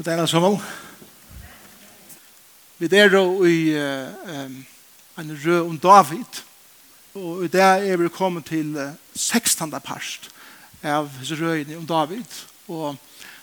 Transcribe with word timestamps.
God 0.00 0.04
dag, 0.04 0.18
alle 0.18 0.28
sammen. 0.28 0.62
Vi 2.78 2.88
er 2.96 3.10
jo 3.12 3.44
i 3.44 3.74
um, 3.76 4.66
en 5.18 5.40
rød 5.44 5.60
om 5.60 5.78
David, 5.78 6.38
og 7.14 7.44
i 7.44 7.48
dag 7.48 7.88
er 7.88 7.96
vi 7.96 8.08
kommet 8.08 8.44
til 8.44 8.94
16. 9.14 9.74
parst 9.84 10.30
av 10.82 11.10
rødene 11.30 11.76
om 11.76 11.86
David, 11.86 12.24
og 12.68 12.96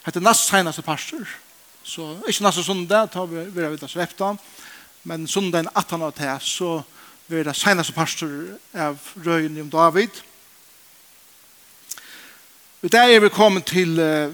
hette 0.06 0.20
nest 0.20 0.50
seneste 0.50 0.82
parster, 0.82 1.30
så 1.84 2.16
ikke 2.28 2.48
neste 2.48 2.64
sundag, 2.64 3.14
da 3.14 3.26
vi 3.30 3.38
er 3.62 3.70
vidt 3.70 4.22
av 4.22 4.40
men 5.04 5.28
sundag 5.28 5.70
18. 5.76 6.02
av 6.02 6.14
det, 6.18 6.42
så 6.42 6.82
vi 7.28 7.38
er 7.38 7.44
det 7.44 7.56
seneste 7.56 7.94
parster 7.94 8.58
av 8.74 8.98
rødene 9.14 9.62
om 9.62 9.70
David. 9.70 10.10
I 12.82 12.88
dag 12.88 13.14
er 13.14 13.20
vi 13.20 13.30
kommet 13.30 13.70
til 13.70 14.00
uh, 14.00 14.34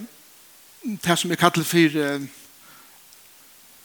det 0.84 1.20
som 1.20 1.30
jeg 1.30 1.40
kallar 1.40 1.64
for 1.64 1.98
uh, 1.98 2.22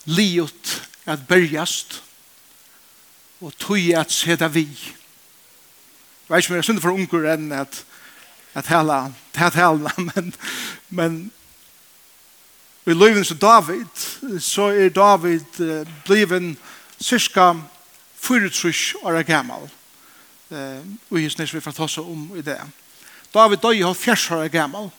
liot 0.05 0.89
at 1.05 1.27
bergast 1.27 2.03
og 3.41 3.53
tog 3.59 3.93
at 3.95 4.11
seda 4.11 4.47
vi. 4.47 4.67
Jeg 4.69 6.35
vet 6.35 6.43
ikke 6.43 6.51
om 6.51 6.55
jeg 6.55 6.63
synder 6.63 6.81
for 6.81 6.91
unger 6.91 7.33
enn 7.33 7.51
at 7.51 7.85
at 8.57 8.67
hela 8.67 9.11
at 9.35 9.55
hela 9.55 9.91
men 10.13 10.33
men 10.89 11.31
vi 12.85 12.93
lever 12.93 13.23
som 13.23 13.37
David 13.37 14.39
så 14.39 14.71
er 14.73 14.89
David 14.89 15.59
uh, 15.59 15.87
bliven 16.05 16.57
cirka 16.99 17.53
43 18.21 18.95
år 19.03 19.23
gammal 19.23 19.69
eh, 20.51 20.81
og 21.09 21.23
just 21.23 21.39
nes 21.39 21.53
vi 21.53 21.61
får 21.61 21.71
ta 21.71 21.83
oss 21.83 21.97
om 21.97 22.31
i 22.35 22.41
det 22.41 22.59
David 23.33 23.57
døy 23.63 23.81
har 23.81 23.93
40 23.93 24.35
år 24.35 24.47
gammal 24.47 24.89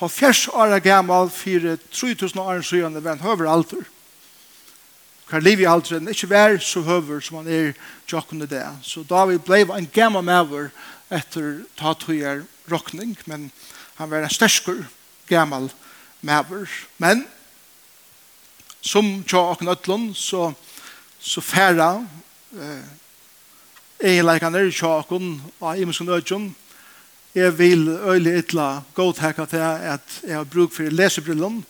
har 0.00 0.08
fjers 0.08 0.46
åra 0.48 0.78
gammal 0.80 1.28
for 1.30 1.76
3000 1.92 2.40
år 2.40 2.62
siden 2.64 2.94
det 2.94 3.04
var 3.04 3.18
en 3.18 3.26
høver 3.26 3.50
alder. 3.52 3.82
Hver 5.28 5.40
liv 5.44 5.60
i 5.60 5.66
alderen, 5.68 6.08
ikke 6.08 6.30
vær 6.30 6.56
så 6.58 6.80
høver 6.82 7.20
som 7.20 7.36
han 7.38 7.50
er 7.52 7.74
tjokkende 8.08 8.48
det. 8.48 8.64
Så 8.82 9.04
David 9.04 9.44
ble 9.44 9.60
en 9.76 9.90
gammal 9.92 10.24
maver 10.24 10.70
etter 11.12 11.60
tatuier 11.78 12.46
rockning, 12.72 13.12
men 13.26 13.50
han 14.00 14.10
var 14.10 14.24
en 14.24 14.32
sterskur 14.32 14.86
gammal 15.28 15.68
maver. 16.24 16.66
Men 16.98 17.26
som 18.80 19.20
tjokken 19.28 19.68
øtlund 19.68 20.14
så, 20.16 20.52
så 21.20 21.44
færa 21.44 21.92
eh, 22.56 22.88
egenleikene 24.00 24.64
tjokken 24.72 25.36
av 25.60 25.76
imenskene 25.76 26.16
øtjon 26.16 26.48
jeg 27.34 27.58
vil 27.58 27.88
øyelig 27.88 28.38
ytla 28.42 28.82
godtekka 28.94 29.44
til 29.50 29.62
at 29.62 30.16
jeg 30.26 30.36
har 30.36 30.44
bruk 30.44 30.72
for 30.74 30.90
lesebrillen. 30.90 31.64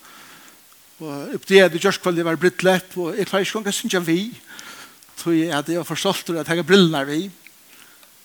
og 1.01 1.35
opp 1.35 1.47
det 1.49 1.59
er 1.61 1.69
det 1.69 1.81
gjørst 1.81 2.03
kvalitet 2.03 2.25
var 2.25 2.37
blitt 2.37 2.63
lett, 2.63 2.97
og 2.97 3.17
jeg 3.17 3.27
klarer 3.27 3.45
ikke 3.45 3.71
å 3.71 3.73
synes 3.73 3.95
jeg 3.95 4.07
vi, 4.07 4.21
tror 5.17 5.33
jeg 5.33 5.53
at 5.53 5.69
jeg 5.69 5.77
har 5.77 5.85
forstått 5.89 6.31
at 6.31 6.49
jeg 6.49 6.57
har 6.57 6.67
brillene 6.67 7.05
vi, 7.07 7.31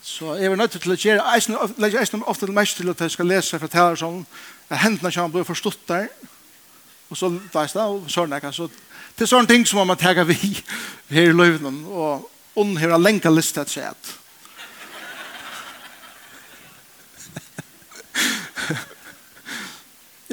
Så 0.05 0.35
jeg 0.35 0.49
var 0.49 0.57
nødt 0.57 0.71
til 0.71 0.91
å 0.91 0.95
gjøre 0.95 1.23
jeg 1.33 1.71
legger 1.81 1.99
eisen 1.99 2.23
ofte 2.23 2.45
mest 2.47 2.77
til 2.77 2.89
at 2.89 2.99
jeg 3.01 3.11
skal 3.11 3.25
lese 3.25 3.59
fra 3.59 3.67
taler 3.67 3.95
sånn 3.97 4.25
at 4.69 4.77
hendene 4.83 5.11
kommer 5.11 5.33
blir 5.33 5.43
forstått 5.43 5.87
der. 5.87 6.09
Og 7.09 7.17
så 7.17 7.29
veis 7.53 7.73
det 7.73 7.81
og 7.81 8.05
sånn 8.09 8.31
jeg 8.31 8.53
så 8.53 8.69
det 9.15 9.23
er 9.23 9.31
sånne 9.31 9.47
ting 9.47 9.65
som 9.65 9.79
man 9.79 9.87
må 9.87 9.95
tega 9.95 10.23
vi 10.23 10.35
her 11.09 11.31
i 11.31 11.33
løyvnen 11.33 11.85
og 11.87 12.29
ond 12.55 12.77
her 12.77 12.91
har 12.91 13.01
lenge 13.01 13.31
listet 13.31 13.71
seg 13.71 13.87
at 13.93 14.24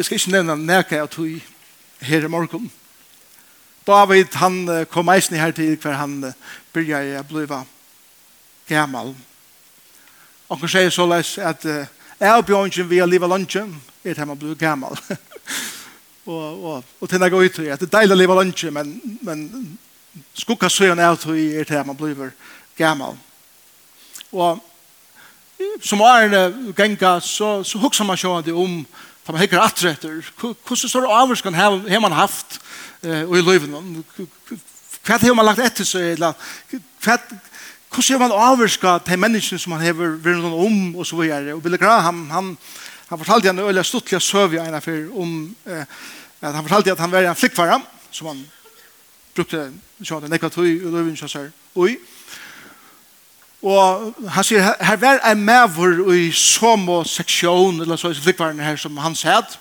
Jeg 0.03 0.07
skal 0.07 0.19
ikke 0.19 0.31
nevne 0.31 0.57
nækka 0.67 0.97
jeg 0.97 1.11
tog 1.11 1.27
her 2.01 2.25
i 2.25 2.29
morgen. 2.29 2.73
David, 3.87 4.35
han 4.35 4.87
kom 4.91 5.09
eisen 5.09 5.37
her 5.37 5.51
til 5.55 5.77
hver 5.79 5.95
han 5.95 6.17
begynte 6.75 7.21
å 7.21 7.27
bli 7.29 7.45
gammal. 8.67 9.13
Og 10.49 10.59
han 10.59 10.73
sier 10.73 10.91
så 10.91 11.07
leis 11.07 11.37
at 11.39 11.63
jeg 11.63 12.33
og 12.35 12.49
Bjørnsen 12.49 12.89
via 12.91 13.07
livet 13.07 13.31
lunsjen 13.31 13.77
er 14.03 14.17
til 14.19 14.27
han 14.27 14.39
blir 14.39 14.59
gammal. 14.59 14.99
og 16.27 16.65
og, 16.65 16.85
og 17.01 17.09
til 17.09 17.23
jeg 17.23 17.31
går 17.31 17.45
ut 17.45 17.63
at 17.63 17.87
det 17.87 17.87
er 17.87 17.95
deilig 18.01 18.19
å 18.19 18.21
livet 18.25 18.41
lunsjen, 18.43 18.75
men, 18.75 18.93
men 19.23 19.47
skukka 20.35 20.67
søren 20.67 20.99
er 20.99 21.15
til 21.15 21.63
er 21.63 21.85
han 21.85 21.95
blir 21.97 22.35
gammal. 22.75 23.15
Og 24.33 24.59
som 25.79 26.03
årene 26.03 26.75
genga 26.75 27.21
så, 27.21 27.63
så 27.63 27.79
hukser 27.79 28.05
man 28.05 28.19
sjående 28.19 28.59
om 28.59 28.81
Ta 29.23 29.33
man 29.33 29.43
hekker 29.43 29.63
atre 29.63 29.93
etter, 29.95 30.19
hvordan 30.41 30.89
står 30.91 31.07
avvarskan 31.07 31.55
har 31.55 32.01
man 32.03 32.15
haft 32.17 32.59
og 33.03 33.37
i 33.39 33.43
løyven? 33.43 34.03
Hva 35.03 35.19
har 35.19 35.35
man 35.35 35.47
lagt 35.47 35.63
etter 35.63 35.87
seg? 35.87 36.19
Hvordan 37.93 38.19
har 38.19 38.19
man 38.19 38.33
avvarska 38.33 38.99
til 39.05 39.19
menneskene 39.21 39.61
som 39.61 39.75
man 39.75 39.83
har 39.85 39.95
vært 39.95 40.41
noen 40.41 40.55
om 40.67 40.97
og 40.97 41.07
så 41.07 41.19
videre? 41.19 41.55
Og 41.55 41.63
Billy 41.63 41.77
Graham, 41.77 42.25
han, 42.31 42.55
han 43.11 43.21
fortalte 43.21 43.51
en 43.51 43.63
øyla 43.63 43.83
stuttlig 43.85 44.23
søv 44.23 44.55
i 44.55 44.63
en 44.63 44.81
for 44.83 45.21
om 45.21 45.35
eh, 45.67 45.85
at 46.41 46.55
han 46.55 46.65
fortalte 46.65 46.93
at 46.93 47.03
han 47.05 47.13
var 47.13 47.29
en 47.29 47.37
flikkvara, 47.37 47.81
som 48.11 48.27
han 48.27 48.41
brukte, 49.35 49.69
som 50.03 50.23
han 50.23 50.33
nekva 50.33 50.49
tøy 50.49 50.71
i 50.71 50.79
løyven, 50.79 51.19
og 51.21 51.37
i 51.37 51.51
oi, 51.75 51.97
Og 53.63 54.15
han 54.35 54.47
sier, 54.47 54.73
her 54.83 54.99
var 54.99 55.21
en 55.29 55.45
maver 55.47 56.01
i 56.17 56.31
somo 56.35 57.03
seksjon, 57.07 57.79
eller 57.85 57.99
så 58.01 58.11
i 58.11 58.19
flikkvaren 58.19 58.63
her 58.63 58.79
som 58.81 58.99
han 58.99 59.15
sæt. 59.19 59.59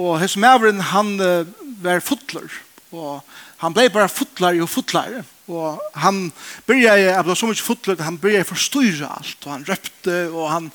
Og 0.00 0.18
hans 0.18 0.36
maveren, 0.40 0.80
han 0.80 1.14
uh, 1.20 1.46
var 1.82 2.02
fotler. 2.02 2.48
Og 2.90 3.20
han 3.60 3.76
ble 3.76 3.86
bare 3.92 4.10
fotler 4.10 4.58
og 4.64 4.70
fotler. 4.72 5.20
Og 5.50 5.78
han 5.98 6.32
begynte, 6.66 6.96
jeg 6.98 7.26
ble 7.26 7.36
så 7.38 7.50
mye 7.50 7.62
fotler, 7.62 8.02
han 8.02 8.18
begynte 8.18 8.48
å 8.48 8.50
forstyrre 8.50 9.12
alt. 9.20 9.46
Og 9.46 9.54
han 9.54 9.68
røpte, 9.68 10.18
og 10.30 10.50
han, 10.50 10.68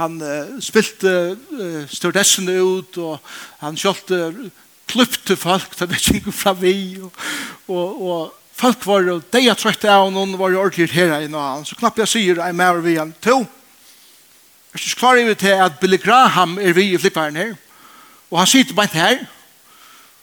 han 0.00 0.18
uh, 0.24 0.58
spilte 0.64 1.14
uh, 1.36 1.84
stjordessene 1.90 2.58
ut, 2.58 2.98
og 2.98 3.32
han 3.62 3.78
kjølte 3.78 4.50
kløpte 4.90 5.36
folk, 5.38 5.78
det 5.78 5.86
vet 5.92 6.08
ikke 6.16 6.34
fra 6.34 6.52
vi, 6.58 6.98
og, 6.98 7.12
og, 7.70 8.02
og 8.02 8.39
folk 8.60 8.84
var 8.86 9.06
jo 9.08 9.20
deia 9.32 9.54
trøytte 9.56 9.88
av 9.88 10.10
noen 10.12 10.36
var 10.38 10.52
jo 10.52 10.60
ordentlig 10.60 10.92
her 10.92 11.16
i 11.24 11.30
noen 11.32 11.64
så 11.64 11.78
knapp 11.78 11.98
jeg 12.02 12.12
sier 12.12 12.42
jeg 12.42 12.56
med 12.56 12.82
vi 12.84 12.94
igjen 12.96 13.14
to 13.24 13.40
jeg 14.70 14.78
er 14.78 14.86
ikke 14.86 14.98
klar 15.00 15.18
over 15.18 15.34
til 15.34 15.48
at 15.48 15.78
Billy 15.80 15.96
Graham 15.98 16.58
er 16.58 16.72
vi 16.72 16.92
i 16.92 16.98
flipperen 16.98 17.36
her? 17.36 17.54
Og 18.30 18.38
han 18.38 18.46
sitter 18.46 18.74
bare 18.74 18.86
her. 18.92 19.18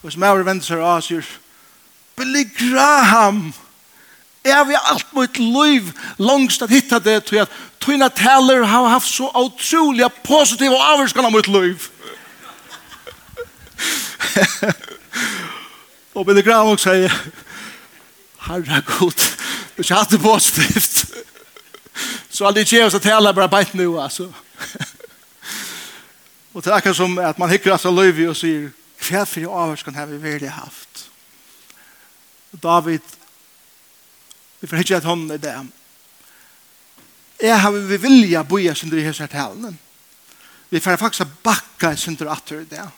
Og 0.04 0.12
som 0.12 0.24
jeg 0.24 0.46
vender 0.46 0.64
seg 0.64 0.80
av 0.80 1.02
sier 1.04 1.26
Billy 2.16 2.46
Graham 2.56 3.54
er 4.48 4.64
vi 4.70 4.78
alt 4.80 5.14
mot 5.14 5.38
liv 5.38 5.92
langst 6.18 6.64
at 6.64 6.72
hitta 6.72 7.00
det 7.04 7.26
til 7.28 7.38
at 7.44 7.52
tøyna 7.84 8.08
taler 8.08 8.64
har 8.64 8.88
haft 8.88 9.12
så 9.12 9.28
utrolig 9.36 10.08
positiv 10.24 10.72
og 10.72 10.86
avvarskana 10.94 11.30
mot 11.30 11.48
liv? 11.48 11.90
Og 16.16 16.26
Billy 16.26 16.42
Graham 16.42 16.68
også 16.72 16.96
sier 16.96 17.12
Herre 18.48 18.82
god, 18.82 19.24
du 19.76 19.84
har 19.84 20.00
hatt 20.00 20.12
det 20.12 20.22
påstift. 20.24 21.06
Så 22.30 22.46
aldri 22.48 22.64
ikke 22.64 22.86
oss 22.86 22.96
å 22.96 23.02
tale 23.04 23.34
bare 23.36 23.52
beit 23.52 23.74
nu, 23.76 23.98
altså. 24.00 24.30
og 26.54 26.64
det 26.64 26.72
er 26.72 26.78
akkurat 26.78 27.00
som 27.00 27.18
at 27.20 27.40
man 27.42 27.52
hikker 27.52 27.74
altså 27.76 27.92
løyvi 27.92 28.28
og 28.30 28.38
sier, 28.40 28.70
hva 29.08 29.26
for 29.28 29.44
jeg 29.44 29.52
avhørskan 29.52 29.98
har 29.98 30.08
vi 30.10 30.20
veldig 30.22 30.54
haft? 30.56 31.04
David, 32.64 33.04
vi 34.62 34.70
får 34.70 34.82
hikker 34.82 35.02
at 35.02 35.10
hånden 35.10 35.36
i 35.36 35.42
det. 35.42 35.58
Jeg 37.44 37.60
har 37.62 37.76
vi 37.76 38.00
vilja 38.02 38.46
boja 38.48 38.74
synder 38.76 39.02
i 39.02 39.06
hese 39.06 39.28
her 39.28 39.34
talen. 39.34 39.76
Vi 40.72 40.80
får 40.82 40.98
faktisk 41.02 41.36
bakka 41.44 41.94
synder 42.00 42.32
atter 42.32 42.64
i 42.64 42.70
det. 42.70 42.80
Ja 42.80 42.90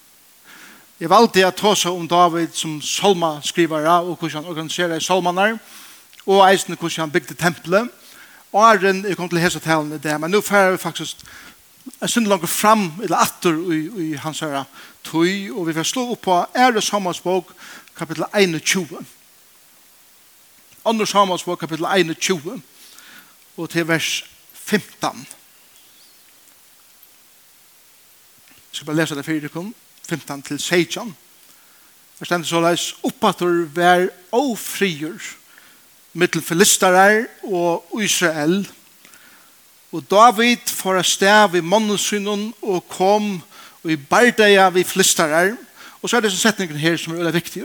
Jeg 0.99 1.07
valgte 1.07 1.45
å 1.47 1.51
ta 1.55 1.69
seg 1.79 1.95
om 1.95 2.07
David 2.11 2.51
som 2.59 2.73
salmaskrivare 2.83 4.01
og 4.01 4.17
hvordan 4.17 4.41
han 4.41 4.49
organiserer 4.51 4.99
salmanar 4.99 5.53
og 6.25 6.41
eisen 6.43 6.75
hvordan 6.75 7.05
han 7.05 7.13
bygde 7.13 7.37
tempelet. 7.39 7.87
Og 8.51 8.65
æren 8.65 9.05
jeg 9.07 9.15
kom 9.15 9.29
til 9.31 9.39
hese 9.39 9.61
talen 9.63 9.93
i 9.95 10.01
det, 10.01 10.17
men 10.19 10.33
nå 10.33 10.41
færer 10.43 10.75
vi 10.75 10.81
faktisk 10.83 11.23
en 12.01 12.11
stund 12.11 12.27
langt 12.27 12.49
fram 12.51 12.89
eller 12.99 13.23
atter 13.23 13.55
i, 13.71 13.79
i 14.09 14.13
hans 14.19 14.43
herre 14.43 14.65
tøy, 15.07 15.47
og 15.55 15.69
vi 15.69 15.77
får 15.77 15.87
slå 15.87 16.03
opp 16.11 16.25
på 16.27 16.35
ære 16.51 16.83
samansbok 16.83 17.55
kapittel 17.95 18.27
21. 18.35 18.99
Andre 20.85 21.05
bok, 21.45 21.59
kapitel 21.59 21.85
21 21.85 22.61
og 23.57 23.69
til 23.69 23.87
vers 23.87 24.25
15. 24.53 25.27
Jeg 28.67 28.71
skal 28.71 28.85
bare 28.85 28.95
lese 28.95 29.15
det 29.15 29.25
før 29.25 29.39
det 29.39 29.51
kommer. 29.51 29.71
15 30.09 30.41
til 30.41 30.59
16. 30.59 31.15
Det 32.19 32.27
stendt 32.27 32.49
så 32.49 32.59
leis 32.63 32.89
oppater 33.07 33.63
vær 33.75 34.09
ofrier 34.35 35.15
mittel 36.13 36.41
filistarar 36.41 37.23
og 37.43 38.01
Israel. 38.01 38.63
Og 39.91 40.03
David 40.11 40.67
får 40.67 40.99
a 40.99 41.03
stav 41.03 41.55
i 41.55 41.61
mannesynen 41.65 42.49
og 42.61 42.83
kom 42.89 43.37
og 43.83 43.91
i 43.91 43.95
bardeia 43.95 44.69
vi 44.69 44.83
filistarar. 44.83 45.55
Og 46.01 46.09
så 46.09 46.17
er 46.17 46.25
det 46.25 46.33
sånn 46.33 46.49
setningen 46.49 46.79
her 46.79 46.97
som 46.99 47.13
er 47.13 47.23
veldig 47.23 47.37
viktig. 47.39 47.63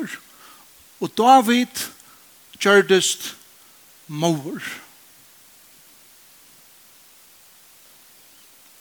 Og 1.02 1.10
David 1.18 1.84
gjørdest 2.60 3.34
mor. 4.06 4.62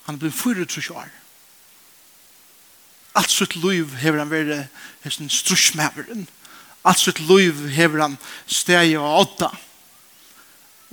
Han 0.07 0.19
ble 0.19 0.31
24 0.31 0.95
år. 0.95 1.11
Alt 3.13 3.29
sitt 3.29 3.55
liv 3.61 3.93
hever 4.01 4.23
han 4.23 4.31
vært 4.31 4.71
hesten 5.03 5.29
strusmæveren. 5.29 6.25
Alt 6.83 6.99
sitt 7.03 7.21
liv 7.21 7.67
hever 7.75 8.01
han 8.01 8.17
steg 8.49 8.95
og 8.97 9.19
åtta. 9.27 9.51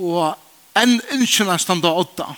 Og 0.00 0.36
enn 0.78 0.98
innkjønner 1.14 1.56
han 1.56 1.62
standa 1.62 1.92
åtta. 1.96 2.28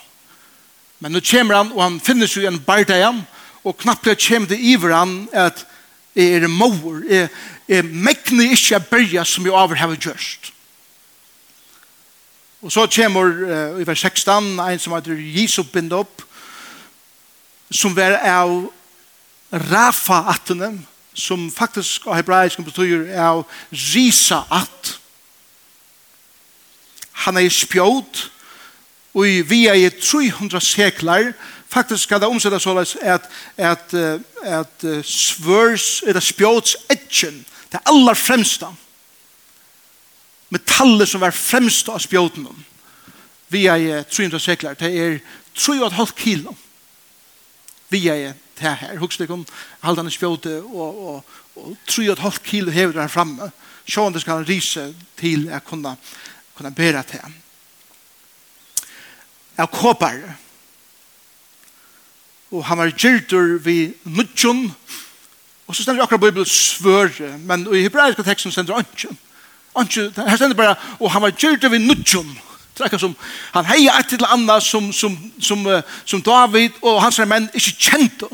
Men 1.02 1.16
nå 1.16 1.22
kommer 1.26 1.58
han, 1.58 1.72
og 1.74 1.82
han 1.82 2.00
finner 2.02 2.30
seg 2.30 2.46
en 2.46 2.60
barda 2.62 2.96
igjen, 2.98 3.24
og 3.66 3.78
knappt 3.82 4.12
jeg 4.12 4.22
kommer 4.22 4.52
det 4.52 4.60
iver 4.62 4.94
han 4.94 5.16
at 5.34 5.64
jeg 6.14 6.42
er 6.42 6.48
mor, 6.50 7.00
jeg, 7.08 7.30
jeg 7.70 7.86
mekner 7.88 8.52
ikke 8.52 8.78
å 8.78 8.86
berge 8.90 9.24
som 9.26 9.46
jeg 9.46 9.54
over 9.56 9.80
har 9.80 9.94
gjørst. 9.96 10.50
Og 12.62 12.70
så 12.70 12.84
kommer 12.94 13.32
uh, 13.42 13.80
i 13.82 13.86
vers 13.86 14.04
16, 14.04 14.60
en 14.60 14.78
som 14.78 14.94
heter 14.94 15.18
Jesus 15.18 15.66
bind 15.72 15.94
opp, 15.96 16.22
som 17.72 17.96
var 17.96 18.20
av 18.20 18.68
Rafa-attene, 19.52 20.78
som 21.14 21.50
faktisk 21.52 22.06
av 22.06 22.16
hebraisk 22.16 22.62
betyr 22.64 23.10
av 23.20 23.44
Risa-att. 23.70 24.98
Han 27.12 27.36
er 27.36 27.48
spjåd, 27.52 28.22
og 29.12 29.50
vi 29.50 29.66
er 29.68 29.76
i 29.76 29.90
300 29.90 30.60
seklar, 30.60 31.32
faktisk 31.68 32.08
skal 32.08 32.20
det 32.20 32.28
omsette 32.28 32.60
så 32.60 32.76
at, 32.78 33.28
at, 33.56 33.94
at 34.42 34.86
svørs, 35.04 36.02
eller 36.06 36.20
spjåds 36.20 36.76
etjen, 36.90 37.44
det 37.72 37.80
er 37.80 37.92
aller 37.92 38.16
fremsta, 38.16 38.72
metallet 40.52 41.08
som 41.08 41.20
var 41.20 41.36
fremsta 41.36 41.92
av 41.92 42.00
spjåden, 42.04 42.48
vi 43.52 43.66
er 43.68 43.76
i 43.76 43.92
300 44.08 44.40
seklar, 44.40 44.74
det 44.80 44.92
er 44.96 45.20
3,5 45.56 46.16
kilo, 46.16 46.56
vi 47.92 48.06
er 48.08 48.16
i 48.16 48.32
det 48.58 48.76
her, 48.78 48.98
hukst 49.00 49.20
deg 49.22 49.30
om 49.32 49.44
i 50.06 50.10
spjåte, 50.10 50.60
og, 50.62 51.02
og, 51.08 51.24
og 51.56 51.76
tru 51.86 52.04
og 52.04 52.12
et 52.12 52.24
halvt 52.24 52.42
kilo 52.42 52.70
hever 52.70 53.00
her 53.00 53.08
framme, 53.08 53.50
sjående 53.88 54.20
skal 54.20 54.40
han 54.40 54.48
rise 54.48 54.94
til 55.18 55.48
å 55.50 55.60
kunne, 55.66 55.96
kunne 56.56 56.74
bære 56.74 57.02
til 57.08 57.22
ham. 57.22 57.34
Av 59.58 59.68
kåpar, 59.72 60.20
og 62.52 62.64
han 62.68 62.78
var 62.78 62.92
gyrtur 62.92 63.58
vi 63.64 63.94
nudjon, 64.04 64.66
og 65.66 65.76
så 65.76 65.82
stender 65.82 66.04
akkurat 66.04 66.20
Bibelen 66.20 66.48
svør, 66.48 67.12
men 67.48 67.64
i 67.72 67.84
hebraiska 67.86 68.24
teksten 68.26 68.52
stender 68.52 68.76
anken. 68.76 69.18
Anken, 69.74 70.10
her 70.16 70.36
stender 70.36 70.56
bare, 70.56 70.76
og 71.00 71.12
han 71.12 71.22
var 71.22 71.32
gyrtur 71.32 71.72
vi 71.72 71.80
nudjon, 71.80 72.28
og 72.28 72.51
Det 72.78 72.88
er 72.88 72.98
som 72.98 73.16
han 73.52 73.68
heier 73.68 73.98
et 73.98 74.12
eller 74.16 74.32
annet 74.32 74.64
som, 74.64 74.92
som, 74.92 75.16
som, 75.40 75.66
som 76.04 76.22
David 76.22 76.78
og 76.80 77.02
hans 77.02 77.20
menn 77.28 77.50
ikke 77.52 77.76
kjente. 77.90 78.30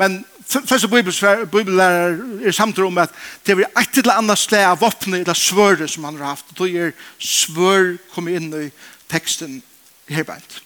Men 0.00 0.22
fleste 0.48 0.88
bibellærer 0.88 2.16
er 2.46 2.50
samtidig 2.50 2.86
om 2.86 2.98
at 2.98 3.12
det 3.46 3.58
er 3.58 3.68
et 3.80 3.98
eller 3.98 4.18
annet 4.18 4.38
sted 4.38 4.64
av 4.64 4.80
våpne 4.80 5.20
eller 5.20 5.36
svøret 5.36 5.90
som 5.90 6.04
han 6.04 6.16
har 6.16 6.34
haft. 6.34 6.50
Og 6.50 6.58
da 6.62 6.86
er 6.86 6.96
svør 7.18 7.96
kommet 8.14 8.40
inn 8.40 8.50
i 8.56 8.68
teksten 9.12 9.60
herbeint. 10.08 10.60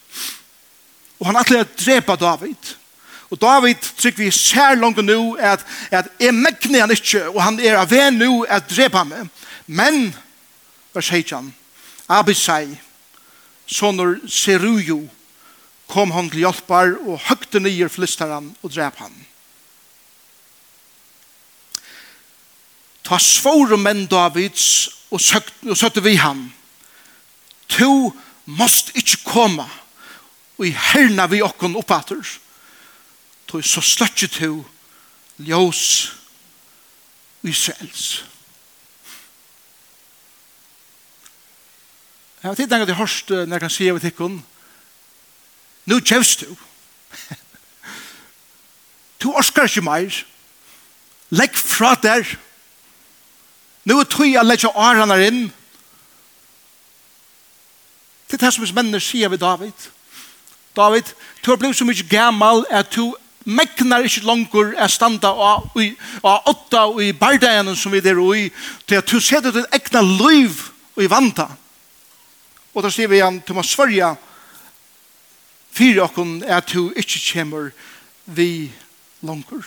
Og 1.19 1.27
han 1.31 1.39
atler 1.41 1.65
å 1.65 1.71
drepa 1.79 2.17
David. 2.21 2.75
Og 3.31 3.41
David 3.41 3.83
trykker 3.99 4.23
vi 4.23 4.31
sær 4.31 4.77
langt 4.79 5.01
nå 5.03 5.35
at, 5.43 5.65
at 5.91 6.11
jeg 6.21 6.35
megner 6.35 6.85
han 6.85 6.95
ikke, 6.95 7.25
og 7.33 7.41
han 7.43 7.59
er 7.61 7.81
av 7.81 7.91
ved 7.91 8.15
nå 8.15 8.45
at 8.49 8.69
drepa 8.71 9.03
meg. 9.09 9.27
Men, 9.67 10.13
hva 10.95 11.03
sier 11.03 11.35
han? 11.35 11.51
Abisai, 12.09 12.79
sonur 13.67 14.21
Seruju, 14.29 15.09
kom 15.87 16.11
han 16.11 16.31
til 16.31 16.45
hjelpar 16.45 16.97
og 17.07 17.23
høgte 17.29 17.61
nyer 17.63 17.91
flistaran 17.91 18.53
og 18.63 18.73
drep 18.75 18.99
han. 19.03 19.15
Ta 23.07 23.19
svore 23.23 23.79
menn 23.79 24.07
Davids 24.11 24.89
og 25.15 25.23
søtte 25.23 26.03
vi 26.03 26.17
han. 26.19 26.49
To 27.79 28.13
måst 28.47 28.91
ikkje 28.99 29.23
koma 29.27 29.67
og 30.57 30.67
i 30.67 30.73
herna 30.73 31.27
vi 31.31 31.43
okkon 31.45 31.77
oppater. 31.79 32.23
Tu 33.47 33.63
så 33.63 33.83
sløtje 33.83 34.29
to 34.29 34.53
ljós 35.39 35.83
Israels. 37.47 38.23
Israels. 38.23 38.36
Jeg 42.43 42.49
har 42.51 42.61
ikke 42.61 42.75
at 42.75 42.89
jeg 42.89 42.97
hørst 42.97 43.31
når 43.31 43.55
jeg 43.55 43.61
kan 43.61 43.71
si 43.71 43.91
over 43.91 43.99
tikkun 44.01 44.45
Nu 45.87 46.01
kjevst 46.01 46.41
du 46.41 46.57
Du 49.23 49.33
orskar 49.33 49.63
ikke 49.65 49.81
meir. 49.81 50.25
Legg 51.31 51.57
fra 51.57 51.95
der 51.95 52.37
Nu 53.85 53.99
er 53.99 54.05
tog 54.05 54.27
jeg 54.27 54.45
legger 54.45 54.77
årene 54.77 55.27
inn. 55.27 55.53
Det 58.27 58.43
er 58.43 58.47
det 58.47 58.55
som 58.55 58.67
mennene 58.75 59.01
sier 59.01 59.31
ved 59.31 59.39
David. 59.39 59.87
David, 60.77 61.15
du 61.45 61.51
har 61.51 61.57
blivit 61.57 61.79
så 61.79 61.85
mye 61.85 62.09
gammal 62.11 62.65
at 62.71 62.91
du 62.97 63.15
megnar 63.45 64.03
ikke 64.03 64.27
langer 64.27 64.73
er 64.75 64.91
standa 64.91 65.31
av 65.31 65.69
åtta 66.51 66.83
og 66.91 66.99
i 67.05 67.13
bardagen 67.15 67.77
som 67.77 67.95
vi 67.95 68.03
der 68.03 68.19
og 68.19 68.35
i 68.37 68.49
til 68.89 68.99
at 68.99 69.07
du 69.07 69.21
setter 69.21 69.55
ditt 69.55 69.71
egna 69.73 70.03
liv 70.03 70.51
og 70.97 71.05
i 71.05 71.11
vanta. 71.11 71.47
Og 72.77 72.85
da 72.85 72.91
sier 72.93 73.09
vi 73.09 73.17
igjen, 73.17 73.41
du 73.41 73.55
må 73.57 73.63
svørja 73.65 74.11
fyrir 75.77 76.03
okken 76.05 76.43
er 76.45 76.59
at 76.61 76.69
du 76.69 76.91
ikke 76.93 77.23
kommer 77.31 77.71
vi 78.37 78.69
langer. 79.25 79.65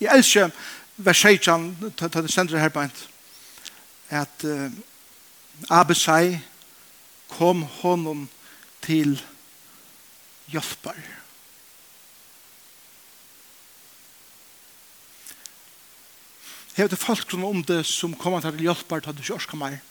Jeg 0.00 0.16
elsker 0.16 0.48
vers 0.96 1.20
16, 1.20 1.92
ta 1.96 2.08
det 2.08 2.32
sender 2.32 2.60
her 2.60 2.72
på 2.72 2.86
at 4.14 4.44
uh, 4.48 4.72
Abisai 5.68 6.40
kom 7.28 7.64
honom 7.82 8.28
til 8.84 9.18
hjelpar. 10.48 10.96
Hevet 16.74 16.90
det 16.90 16.98
folk 16.98 17.34
om 17.36 17.64
det 17.64 17.84
som 17.86 18.16
kommer 18.16 18.40
til 18.40 18.64
hjelpar, 18.64 19.04
ta 19.04 19.12
det 19.12 19.24
kjørska 19.24 19.52
orsker 19.52 19.60
meg. 19.60 19.82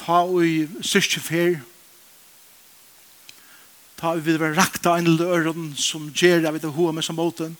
ta 0.00 0.22
i 0.40 0.64
syskjefer, 0.82 1.58
ta 4.00 4.14
i 4.16 4.22
videre 4.24 4.54
rakta 4.56 4.96
en 4.96 5.16
løren 5.18 5.74
som 5.76 6.08
gjer 6.16 6.46
av 6.48 6.56
det 6.60 6.72
hoa 6.76 6.94
med 6.96 7.04
som 7.04 7.18
måten, 7.20 7.56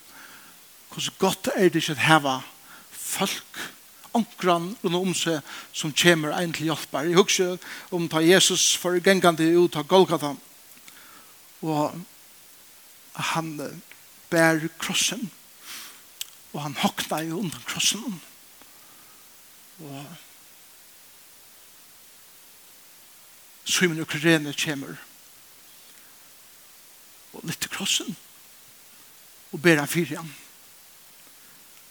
hvordan 0.91 1.19
godt 1.21 1.51
er 1.55 1.69
det 1.69 1.83
ikke 1.85 2.17
å 2.25 2.39
folk, 2.91 3.61
onkran 4.17 4.73
rundt 4.83 4.99
om 4.99 5.13
seg 5.15 5.39
som 5.77 5.93
kommer 5.95 6.33
en 6.35 6.53
til 6.55 6.71
hjelper. 6.71 7.07
Jeg 7.07 7.19
husker 7.19 7.59
om 7.95 8.09
ta 8.11 8.23
Jesus 8.25 8.73
for 8.81 8.99
gengande 8.99 9.47
ut 9.55 9.77
av 9.79 9.87
Golgata, 9.87 10.33
og 11.61 11.95
han 13.31 13.53
bær 14.33 14.65
krossen, 14.81 15.29
og 16.51 16.65
han 16.65 16.75
hokna 16.81 17.21
i 17.23 17.31
under 17.31 17.63
krossen, 17.69 18.19
og 19.85 20.30
Simon 23.71 24.03
Ukraina 24.03 24.53
kommer. 24.53 24.99
Og 27.33 27.47
litt 27.47 27.61
til 27.63 27.71
krossen. 27.71 28.17
Og 29.53 29.63
ber 29.63 29.79
han 29.79 29.89
fyrir 29.91 30.19
han. 30.19 30.33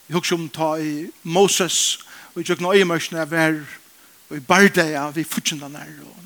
Jeg 0.09 0.17
husker 0.17 0.36
om 0.36 0.50
ta 0.50 0.74
i 0.81 1.09
Moses 1.24 2.00
og 2.33 2.41
i 2.41 2.45
Jøkna 2.50 2.74
er 2.74 3.25
vær 3.29 3.59
og 4.29 4.38
i 4.38 4.39
Bardeia 4.39 5.09
vi 5.13 5.24
fortsatt 5.24 5.62
er 5.62 5.91
og 6.05 6.24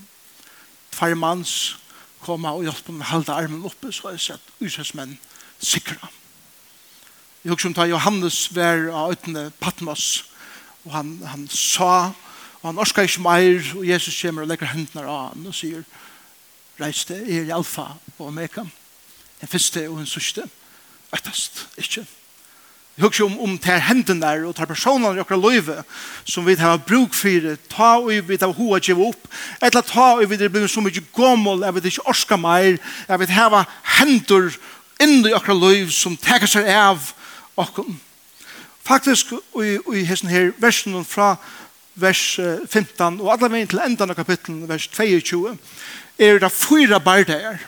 tvær 0.91 1.15
manns 1.15 1.75
koma 2.23 2.53
og 2.55 2.63
hjelpe 2.63 2.95
med 2.95 3.09
halda 3.09 3.35
armen 3.35 3.65
oppe 3.67 3.91
så 3.91 4.07
har 4.07 4.15
jeg 4.15 4.23
sett 4.23 4.51
utsøsmenn 4.63 5.17
sikra. 5.59 6.09
Jeg 7.43 7.51
husker 7.51 7.69
om 7.69 7.75
ta 7.75 7.87
Johannes 7.87 8.55
vær 8.55 8.87
av 8.91 9.17
utene 9.17 9.49
Patmos 9.59 10.23
og 10.85 10.95
han, 10.95 11.17
han 11.27 11.47
sa 11.51 12.13
Og 12.63 12.69
han 12.69 12.79
orskar 12.79 13.03
ikke 13.03 13.21
meir, 13.21 13.59
og 13.75 13.87
Jesus 13.87 14.15
kommer 14.21 14.45
og 14.45 14.47
legger 14.47 14.71
hendene 14.71 15.03
av 15.03 15.33
han 15.33 15.47
og 15.49 15.55
sier, 15.55 15.83
reis 16.79 17.03
det, 17.09 17.19
er 17.27 17.43
i 17.43 17.51
alfa 17.51 17.89
og 18.15 18.27
omega, 18.29 18.63
en 19.43 19.51
første 19.51 19.83
og 19.89 19.99
en 19.99 20.07
sørste, 20.07 20.45
vettast, 21.11 21.65
ikke. 21.77 22.05
Jeg 22.95 23.03
husker 23.03 23.25
om, 23.25 23.35
om 23.41 23.57
det 23.57 23.73
er 23.73 23.83
hendene 23.89 24.21
der, 24.21 24.45
og 24.47 24.55
det 24.55 24.63
er 24.63 24.69
personene 24.69 25.17
i 25.17 25.19
okra 25.19 25.35
løyve, 25.35 25.83
som 26.29 26.45
vi 26.47 26.55
har 26.55 26.77
bruk 26.77 27.17
for, 27.17 27.49
ta 27.67 27.89
og 27.99 28.29
vi 28.29 28.37
har 28.39 28.55
hoa 28.55 28.79
gjev 28.79 29.01
opp, 29.09 29.27
eller 29.59 29.83
ta 29.83 30.07
og 30.13 30.23
vi 30.29 30.37
har 30.39 30.53
blitt 30.53 30.71
så 30.71 30.81
mye 30.85 31.03
gommel, 31.11 31.65
jeg 31.65 31.75
vet 31.75 31.89
ikke 31.91 32.07
orska 32.13 32.37
meir, 32.39 32.79
jeg 33.09 33.19
vet 33.19 33.33
heva 33.33 33.65
hendur 33.97 34.53
inn 35.03 35.19
i 35.27 35.35
okra 35.35 35.57
løyv 35.57 35.91
som 35.91 36.15
teker 36.15 36.47
seg 36.47 36.69
av 36.69 37.11
okkom. 37.59 37.97
Faktisk, 38.87 39.35
og 39.55 39.65
i, 39.65 39.75
i 39.99 40.05
hessen 40.07 40.31
her 40.31 40.53
versen 40.61 40.95
fra 41.07 41.33
vers 41.95 42.23
15, 42.39 43.19
og 43.21 43.29
alle 43.33 43.51
veien 43.53 43.69
til 43.69 43.81
enden 43.83 44.09
av 44.09 44.17
kapitlen, 44.17 44.63
vers 44.69 44.87
22, 44.89 45.53
er 46.17 46.39
det 46.41 46.51
fyra 46.53 46.99
bardeir. 47.03 47.61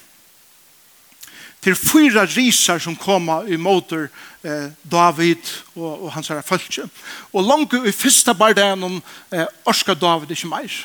Til 1.66 1.76
fyra 1.76 2.28
risar 2.30 2.78
som 2.82 2.98
koma 2.98 3.40
i 3.50 3.58
motor 3.58 4.06
eh, 4.46 4.68
David 4.86 5.42
og, 5.74 6.06
og 6.06 6.12
hans 6.14 6.28
herre 6.30 6.46
følge. 6.46 6.86
Og 7.34 7.42
langt 7.42 7.74
i 7.74 7.94
fyrsta 7.94 8.36
bardeien 8.38 8.84
om 8.86 9.00
eh, 9.34 9.48
orska 9.66 9.96
David 9.98 10.36
ikke 10.36 10.52
meir. 10.52 10.76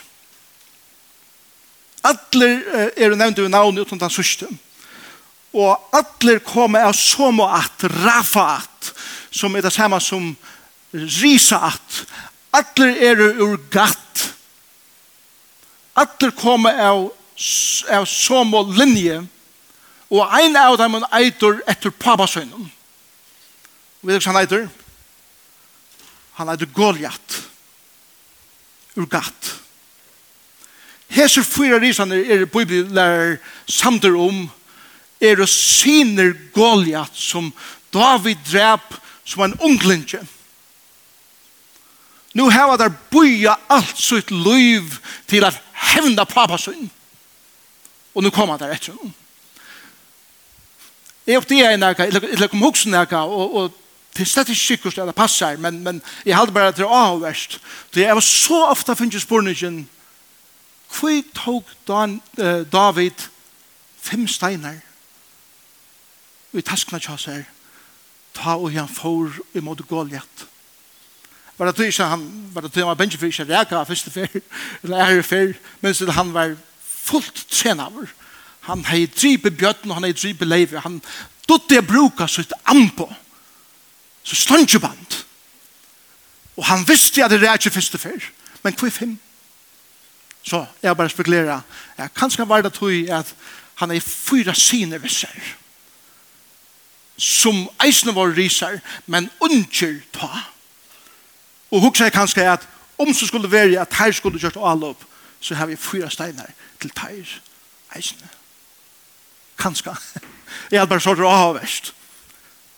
Alle 2.01 2.49
eh, 2.49 2.89
er 2.97 3.17
nevnt 3.17 3.43
i 3.43 3.49
navn 3.53 3.83
uten 3.83 4.01
den 4.01 4.13
sørste. 4.13 4.49
Og 5.53 5.77
alle 5.93 6.39
kommer 6.47 6.87
av 6.89 6.95
som 6.97 7.43
og 7.43 7.53
at, 7.59 7.85
rafaat, 8.01 8.93
som 9.31 9.57
er 9.57 9.67
det 9.67 9.75
samme 9.75 10.01
som 10.01 10.31
risaat, 10.95 12.05
Atler 12.53 12.97
er 12.99 13.21
ur 13.39 13.57
gatt. 13.71 14.25
Atler 15.95 16.33
kommer 16.35 16.79
av, 16.83 17.05
av 17.91 18.07
som 18.11 18.55
og 18.55 18.75
linje, 18.79 19.21
og 20.11 20.35
ein 20.35 20.57
av 20.59 20.77
dem 20.81 20.99
er 20.99 21.07
eitur 21.21 21.61
etter 21.71 21.95
papasøgnen. 21.95 22.71
Vet 24.03 24.19
du 24.19 24.25
hva 24.25 24.33
han 24.33 24.41
eitur? 24.43 24.69
Han 26.41 26.51
eitur 26.51 26.73
Goliath. 26.75 27.45
Ur 28.99 29.07
gatt. 29.07 29.53
Hesur 31.11 31.47
fyra 31.47 31.79
risane 31.83 32.19
er 32.23 32.47
bibellærer 32.51 33.39
samter 33.71 34.15
om 34.19 34.49
er 35.21 35.43
og 35.43 35.51
syner 35.51 36.33
Goliath 36.55 37.15
som 37.15 37.53
David 37.95 38.39
drep 38.51 38.95
som 39.27 39.45
en 39.47 39.57
unglinje. 39.61 40.23
Nu 42.35 42.51
hava 42.51 42.77
der 42.79 42.93
boja 43.11 43.57
alt 43.69 43.99
sitt 43.99 44.31
liv 44.31 44.87
til 45.27 45.45
at 45.45 45.59
hevna 45.73 46.25
pappa 46.25 46.59
sin. 46.59 46.91
Og 48.15 48.23
nu 48.23 48.31
koma 48.31 48.57
der 48.57 48.75
etter 48.75 48.93
henne. 48.93 49.15
Jeg 51.27 51.39
oppte 51.39 51.59
jeg 51.59 51.77
nærka, 51.79 52.07
eller 52.07 52.47
kom 52.47 52.63
hoksen 52.63 52.91
nærka, 52.91 53.17
og, 53.17 53.55
og 53.55 53.75
til 54.15 54.27
stedet 54.27 54.49
ikke 54.49 54.61
sikkert 54.61 54.99
at 54.99 55.07
det 55.07 55.15
passer, 55.15 55.57
men, 55.57 55.83
men 55.85 56.03
jeg 56.27 56.37
hadde 56.37 56.53
bare 56.53 56.73
til 56.73 56.89
å 56.91 57.19
verst. 57.23 57.61
Så 57.93 58.01
jeg 58.01 58.15
var 58.15 58.25
så 58.25 58.65
ofte 58.67 58.97
finnes 58.99 59.23
spørningen, 59.23 59.85
hvor 60.91 61.21
tok 61.35 61.71
Dan, 61.87 62.19
uh, 62.39 62.67
David 62.67 63.29
fem 64.01 64.27
steiner 64.27 64.81
i 66.53 66.63
taskene 66.67 66.99
kjøs 66.99 67.29
ta 68.35 68.57
og 68.57 68.73
han 68.75 68.89
får 68.91 69.39
imot 69.55 69.87
Goliath 69.87 70.50
Var 71.61 71.69
det 71.77 71.91
ikke 71.93 72.05
han 72.09 72.23
var 72.55 72.65
det 72.65 72.73
han 72.75 72.89
var 72.89 72.97
bench 72.97 73.19
for 73.19 73.29
ikke 73.29 73.45
reka 73.45 73.83
første 73.85 74.11
fer 74.11 74.39
eller 74.83 74.97
er 74.97 75.23
fer 75.23 75.53
men 75.81 75.95
så 75.95 76.11
han 76.11 76.33
var 76.33 76.55
fullt 76.81 77.47
trenaver. 77.51 78.09
Han 78.61 78.85
hei 78.89 79.07
dripe 79.07 79.51
bjøtten, 79.51 79.93
han 79.93 80.05
hei 80.05 80.15
dripe 80.17 80.45
leive, 80.45 80.81
han 80.81 81.03
dotte 81.49 81.75
jeg 81.75 81.87
bruka 81.87 82.27
sitt 82.29 82.53
ampo, 82.65 83.09
så 84.25 84.37
stundjeband. 84.37 85.17
Og 86.57 86.65
han 86.69 86.85
visste 86.89 87.25
at 87.25 87.33
det 87.33 87.43
er 87.43 87.59
ikke 87.59 87.75
første 87.77 87.99
fer, 87.99 88.25
men 88.63 88.77
hvor 88.79 88.93
fem? 88.93 89.19
Så 90.43 90.65
jeg 90.83 90.97
bare 90.97 91.13
spekulerer, 91.13 91.61
ja, 91.99 92.07
kanskje 92.09 92.49
var 92.49 92.63
det 92.63 92.73
tog 92.73 93.11
at 93.13 93.35
han 93.81 93.91
er 93.91 94.01
fyra 94.01 94.55
sine 94.55 95.01
visser, 95.03 95.37
som 97.17 97.67
eisene 97.85 98.15
var 98.17 98.33
riser, 98.37 98.81
men 99.07 99.29
unger 99.41 100.01
ta. 100.13 100.31
Og 101.71 101.81
hugsa 101.81 102.05
jeg 102.05 102.13
kanskje 102.13 102.47
at 102.51 102.69
om 102.99 103.15
så 103.15 103.27
skulle 103.27 103.53
være 103.53 103.81
at 103.81 103.95
her 103.99 104.13
skulle 104.13 104.39
gjort 104.39 104.57
avløp, 104.57 105.05
så 105.41 105.55
har 105.55 105.67
vi 105.67 105.77
fyra 105.77 106.11
steiner 106.11 106.51
til 106.81 106.91
teir. 106.91 107.41
Eisne. 107.97 108.29
Kanskje. 109.59 109.95
Jeg 110.71 110.79
hadde 110.81 110.89
bare 110.89 111.01
sorter 111.01 111.25
av 111.25 111.55
verst. 111.55 111.95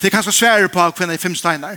Det 0.00 0.08
er 0.08 0.16
kanskje 0.16 0.32
svære 0.32 0.68
på 0.68 0.90
hver 0.96 1.16
fem 1.16 1.34
steiner. 1.34 1.76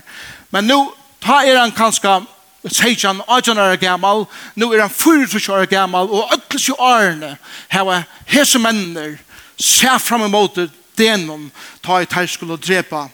Men 0.52 0.68
nå 0.68 0.80
ta 1.22 1.42
er 1.46 1.60
han 1.60 1.72
kanskje 1.72 2.22
Sejan, 2.66 3.22
Ajan 3.28 3.58
er 3.58 3.76
gammal, 3.76 4.26
nu 4.56 4.72
er 4.74 4.82
han 4.82 4.90
24 4.90 5.54
år 5.54 5.66
gammal, 5.66 6.10
og 6.10 6.32
ötlis 6.34 6.70
jo 6.70 6.76
årene 6.80 7.36
hava 7.70 8.00
hese 8.26 8.58
mennir 8.60 9.20
se 9.62 10.00
fram 10.02 10.26
imot 10.26 10.58
denom, 10.98 11.52
ta 11.84 12.00
i 12.02 12.10
teir 12.10 12.26
skulle 12.28 12.58
drepa 12.58 13.08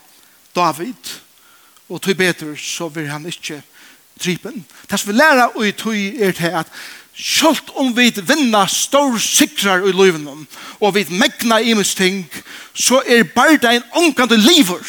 David, 0.55 1.17
og 1.89 2.01
tog 2.01 2.15
betur 2.17 2.55
så 2.55 2.87
vil 2.87 3.09
han 3.11 3.27
ikkje 3.27 3.59
drypen. 4.23 4.65
Det 4.89 4.99
som 4.99 5.11
vi 5.11 5.17
lærer 5.17 5.55
og 5.55 5.67
i 5.67 5.71
tøy 5.71 6.01
er 6.21 6.35
til 6.37 6.57
at 6.63 6.73
Sjølt 7.11 7.73
om 7.75 7.91
vi 7.93 8.07
vinner 8.23 8.69
stor 8.71 9.17
sikrar 9.19 9.83
i 9.83 9.91
livet 9.91 10.23
og 10.79 10.93
vi 10.95 11.03
megna 11.11 11.59
i 11.59 11.73
mens 11.75 11.93
ting, 11.95 12.23
så 12.73 13.01
er 13.05 13.27
bare 13.35 13.59
det 13.59 13.75
en 13.75 13.89
omkant 13.99 14.31
liver. 14.31 14.79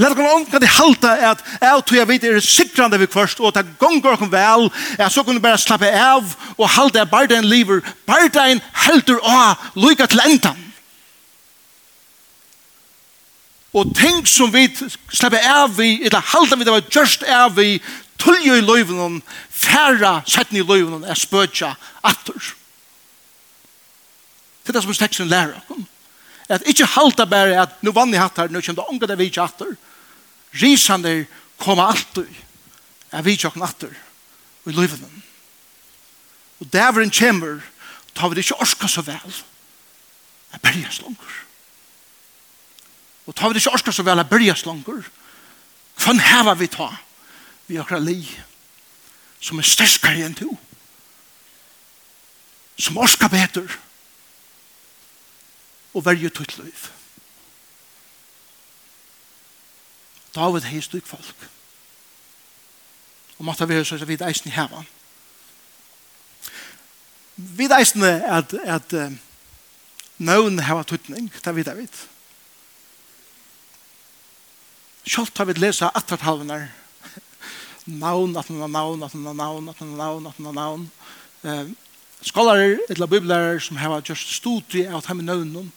Lært 0.00 0.16
kan 0.16 0.30
omkant 0.32 0.64
i 0.64 0.70
halta 0.70 1.12
at 1.30 1.44
jeg 1.60 1.84
tror 1.86 1.96
jeg 1.96 2.08
vet 2.08 2.24
er 2.24 2.40
sikrande 2.40 2.98
vi 2.98 3.06
først, 3.06 3.40
og 3.40 3.52
at 3.52 3.60
det 3.60 3.78
gonger 3.78 4.16
kom 4.16 4.32
vel, 4.32 4.70
at 4.98 5.12
så 5.12 5.22
kunne 5.22 5.42
bare 5.42 5.60
slappe 5.60 5.86
av 5.86 6.24
og 6.56 6.68
halta 6.68 7.04
bare 7.04 7.28
det 7.28 7.38
en 7.38 7.48
liver, 7.48 7.80
bare 8.06 8.32
det 8.32 8.46
en 8.50 8.62
helter 8.86 9.20
av 9.22 9.70
lykka 9.76 10.06
til 10.06 10.24
endan. 10.26 10.69
Og 13.72 13.92
ting 13.94 14.24
som 14.26 14.50
vi 14.50 14.66
slipper 14.74 15.44
av 15.46 15.76
vi, 15.76 16.00
eller 16.02 16.24
halda 16.32 16.58
vi 16.58 16.66
det 16.66 16.74
var 16.74 16.88
just 16.90 17.22
av 17.22 17.54
vi, 17.54 17.76
tullje 18.20 18.58
i 18.58 18.64
løyvnen, 18.64 19.20
færre 19.50 20.20
setten 20.28 20.58
i 20.58 20.64
løyvnen 20.66 21.06
er 21.06 21.18
spøtja 21.18 21.74
atter. 22.02 22.50
Det 24.64 24.72
er 24.72 24.78
det 24.78 24.82
som 24.84 24.96
teksten 24.98 25.30
lærer 25.30 25.60
om. 25.72 25.86
At 26.50 26.66
ikke 26.66 26.88
halda 26.96 27.28
bare 27.30 27.60
at 27.62 27.78
nu 27.86 27.92
vann 27.94 28.14
i 28.14 28.18
hattar, 28.18 28.48
her, 28.48 28.52
nu 28.52 28.60
kjem 28.60 28.76
det 28.76 28.88
ånga 28.90 29.06
det 29.06 29.18
vi 29.20 29.28
ikke 29.30 29.46
atter. 29.46 29.70
Risande 30.58 31.14
koma 31.62 31.92
atter, 31.94 32.26
er 33.14 33.22
vi 33.22 33.36
ikke 33.38 33.54
atter, 33.62 33.94
i 34.66 34.74
løyvnen. 34.74 35.22
Og 36.60 36.68
dæveren 36.72 37.10
kjemmer, 37.14 37.62
tar 38.14 38.28
vi 38.28 38.36
det 38.36 38.44
ikke 38.44 38.58
orska 38.60 38.90
så 38.90 39.06
vel. 39.06 39.38
er 40.52 40.58
bergjast 40.58 41.02
langer. 41.02 41.49
Og 43.30 43.36
tar 43.36 43.48
vi 43.48 43.54
det 43.54 43.62
ikke 43.62 43.76
orska 43.78 43.94
så 43.94 44.02
vel 44.02 44.18
å 44.18 44.26
byrja 44.26 44.56
slanger. 44.58 45.04
Kvann 46.00 46.18
heva 46.18 46.56
vi 46.58 46.66
ta? 46.66 46.88
Vi 47.68 47.76
har 47.78 47.86
akkurat 47.86 48.02
li 48.02 48.24
som 49.40 49.60
er 49.62 49.68
sterskare 49.70 50.24
enn 50.26 50.34
to. 50.34 50.50
Som 52.74 52.98
orska 52.98 53.30
betur. 53.30 53.70
Og 55.94 56.04
verje 56.04 56.32
tutt 56.34 56.58
liv. 56.58 56.90
David 60.34 60.66
hei 60.66 60.82
styk 60.82 61.06
folk. 61.06 61.48
Og 63.38 63.46
måtte 63.46 63.66
vi 63.70 63.78
så 63.84 63.96
vidt 64.04 64.26
eisen 64.26 64.50
i 64.50 64.54
heva. 64.58 64.82
Vid 67.36 67.72
eisen 67.78 68.02
at, 68.04 68.52
at, 68.66 68.92
uh, 68.92 69.14
noen 70.18 70.60
heva 70.60 70.82
tuttning, 70.84 71.30
det 71.30 71.54
vet 71.56 71.70
jeg 71.70 71.86
vidt. 71.86 72.08
Kjolt 75.04 75.38
har 75.38 75.48
vi 75.48 75.56
lesa 75.58 75.88
attartalvenar. 75.94 76.68
Navn, 77.84 78.36
at 78.36 78.50
man 78.50 78.60
har 78.60 78.68
navn, 78.68 79.02
at 79.02 79.14
man 79.14 79.26
har 79.26 79.34
navn, 79.34 79.68
at 79.68 79.80
man 79.80 79.90
har 79.90 79.96
navn, 79.96 80.26
at 80.26 80.38
man 80.38 80.46
har 80.46 80.62
navn. 80.62 80.90
Eh, 81.42 81.70
skolarer, 82.22 82.78
etla 82.90 83.06
biblarer 83.06 83.58
som 83.58 83.76
har 83.76 84.02
gjort 84.02 84.18
studie 84.18 84.88
av 84.92 85.02
dem 85.06 85.20
i 85.20 85.24
nøvnen, 85.24 85.72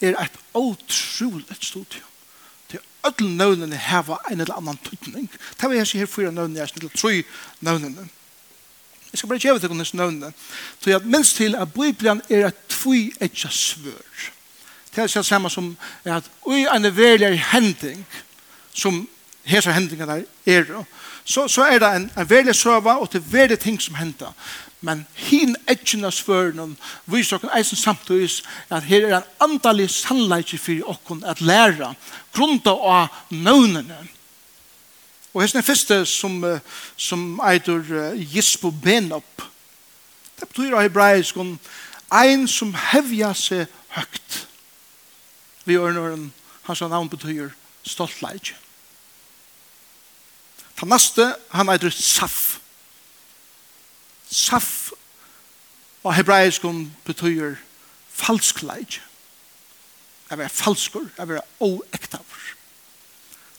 er 0.00 0.14
et 0.20 0.38
åtroligt 0.54 1.64
studie. 1.64 2.02
Til 2.70 2.80
öll 3.04 3.30
nøvnene 3.36 3.76
har 3.76 4.20
en 4.30 4.40
eller 4.40 4.54
annan 4.54 4.78
tutning. 4.84 5.30
Det 5.60 5.68
var 5.68 5.74
jeg 5.74 5.86
sier 5.86 6.06
her 6.06 6.10
fyra 6.10 6.30
nøvnene, 6.30 6.60
jeg 6.62 6.68
sier 6.68 6.94
tre 6.94 7.24
nøvnene. 7.60 8.08
Jeg 9.12 9.18
skal 9.18 9.28
bare 9.28 9.38
gjøre 9.38 9.58
til 9.58 9.70
om 9.70 9.78
disse 9.78 9.96
nøvnene. 9.96 10.32
Så 10.80 10.90
jeg 10.90 11.00
minst 11.04 11.36
til 11.36 11.54
at 11.54 11.72
Bibelen 11.72 12.22
er 12.30 12.48
et 12.48 12.64
tvoi 12.68 13.12
etja 13.22 13.50
svør 13.50 14.30
det 14.96 15.16
er 15.16 15.22
samme 15.22 15.50
som 15.50 15.76
at 16.04 16.30
i 16.46 16.66
en 16.74 16.96
veldig 16.96 17.38
hending 17.52 18.06
som 18.74 19.08
hesa 19.44 19.72
hendingar 19.72 20.06
der 20.06 20.22
er 20.46 20.84
så, 21.24 21.48
så 21.48 21.62
er 21.62 21.78
det 21.78 21.88
en, 21.96 22.10
en 22.18 22.30
veldig 22.30 22.54
søva 22.54 22.96
og 23.00 23.10
til 23.10 23.24
veldig 23.32 23.58
ting 23.58 23.82
som 23.82 23.94
hender 23.94 24.32
men 24.80 25.06
hin 25.14 25.56
etjina 25.68 26.10
svøren 26.10 26.76
viser 27.06 27.36
okken 27.36 27.54
eisen 27.56 27.76
samtidig 27.76 28.30
at 28.70 28.82
her 28.82 29.06
er 29.06 29.16
en 29.16 29.30
andalig 29.40 29.90
sannleik 29.90 30.58
for 30.58 30.90
okken 30.96 31.24
at 31.24 31.40
læra 31.40 31.94
grunda 32.32 32.70
av 32.70 33.08
nøvnene 33.30 34.08
og 35.34 35.42
hesten 35.42 35.58
er 35.58 35.66
første 35.66 36.04
som, 36.06 36.36
som 36.96 37.40
eitur 37.42 37.82
Gispo 38.14 38.70
Benop. 38.70 39.42
Det 40.38 40.46
betyr 40.48 40.76
av 40.76 40.84
hebraisk 40.86 41.40
ein 42.14 42.46
som 42.48 42.70
hevja 42.92 43.32
seg 43.34 43.66
Vi 45.64 45.74
er 45.74 45.92
når 45.96 46.18
hans 46.66 46.80
navn 46.80 47.08
betyr 47.08 47.54
stoltleik. 47.84 48.54
Den 50.80 50.90
neste, 50.92 51.34
han 51.54 51.70
heter 51.72 51.92
Saf. 51.94 52.58
Saf 54.28 54.90
og 56.04 56.14
hebraiskum 56.16 56.88
betyr 57.06 57.56
falskleik. 58.12 59.00
Jeg 60.30 60.38
vil 60.38 60.48
falskur, 60.48 61.08
jeg 61.18 61.28
vil 61.28 61.40
oektavur. 61.60 62.44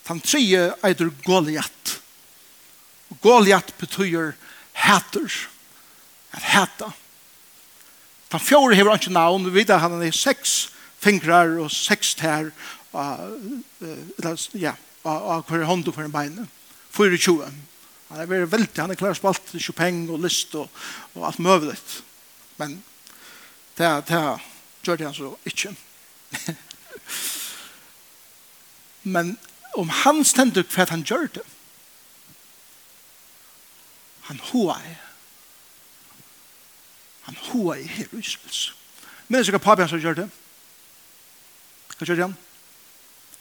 Den 0.07 0.21
tredje 0.21 0.74
heter 0.83 1.09
Goliath. 1.25 1.97
Goliath 3.21 3.74
betyr 3.79 4.33
hater, 4.74 5.47
At 6.35 6.41
hata. 6.41 6.91
Den 8.31 8.39
fjore 8.39 8.75
hever 8.75 8.97
ikke 8.97 9.13
navn, 9.13 9.45
vi 9.45 9.62
vet 9.62 9.69
at 9.69 9.79
han 9.79 10.01
er 10.03 10.12
seks 10.12 10.75
fingrar 11.05 11.53
og 11.62 11.69
seks 11.74 12.15
tær 12.17 12.50
ja, 14.57 14.74
og 15.03 15.45
hver 15.50 15.65
hånd 15.69 15.88
og 15.88 15.97
hver 15.97 16.12
bein. 16.12 16.50
24. 16.95 17.50
Han 18.09 18.21
er 18.21 18.29
veldig 18.29 18.51
veldig, 18.51 18.69
han 18.77 18.91
er 18.93 19.00
klar 19.00 19.13
spalt 19.17 19.41
til 19.50 19.62
Chopin 19.62 20.05
og 20.09 20.21
List 20.24 20.55
og, 20.55 20.69
og 21.15 21.27
alt 21.27 21.39
møvelig. 21.39 21.77
Men 22.57 22.77
det, 23.77 23.85
er, 23.85 24.01
det 24.01 24.15
er, 24.15 24.45
gjør 24.85 24.95
det 24.95 25.05
han 25.05 25.17
så 25.17 25.33
ikke. 25.45 25.75
Men 29.15 29.38
om 29.75 29.89
han 29.89 30.24
stendur 30.25 30.63
hva 30.71 30.88
han 30.89 31.03
gjør 31.03 31.27
det, 31.39 31.43
han 34.25 34.39
hoa 34.51 34.79
er. 34.79 35.01
Han 37.27 37.38
hoa 37.50 37.75
er 37.77 37.91
her 37.97 38.07
i 38.13 38.19
Israels. 38.24 38.74
Men 39.27 39.35
det 39.35 39.39
er 39.39 39.50
sikkert 39.50 39.65
papi 39.65 39.85
han 39.85 39.91
som 39.91 40.01
gjør 40.01 40.21
det. 40.24 40.29
Hva 41.98 42.08
skjer 42.08 42.22
han? 42.25 42.36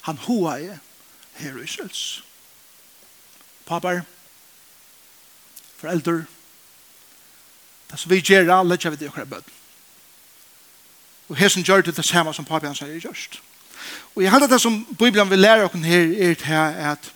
Han 0.04 0.20
hoa 0.26 0.58
er 0.60 0.78
her 1.40 1.58
i 1.58 1.64
Israels. 1.64 2.22
Papar, 3.66 4.02
foreldre, 5.80 6.24
det 7.90 7.98
som 8.00 8.10
vi 8.10 8.20
gjør, 8.20 8.52
alle 8.52 8.76
gjør 8.76 8.90
vi 8.90 8.96
det 8.96 9.08
akkurat 9.08 9.30
bød. 9.30 9.50
Og 11.28 11.36
her 11.36 11.48
som 11.48 11.62
gjør 11.62 11.80
det 11.80 11.96
det 11.96 12.04
samme 12.04 12.34
som 12.34 12.44
papar 12.44 12.68
han 12.68 12.76
sier 12.76 13.00
gjørst. 13.00 13.40
Og 14.14 14.22
jeg 14.22 14.30
hadde 14.30 14.48
det 14.48 14.60
som 14.60 14.84
Bibelen 14.98 15.30
vil 15.30 15.38
lære 15.38 15.64
oss 15.64 15.86
her, 15.86 16.30
er 16.30 16.34
til 16.34 16.52
at 16.52 17.12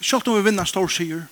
selv 0.00 0.28
om 0.28 0.36
vi 0.36 0.42
vinner 0.42 0.64
stor 0.64 0.88
sier, 0.88 1.22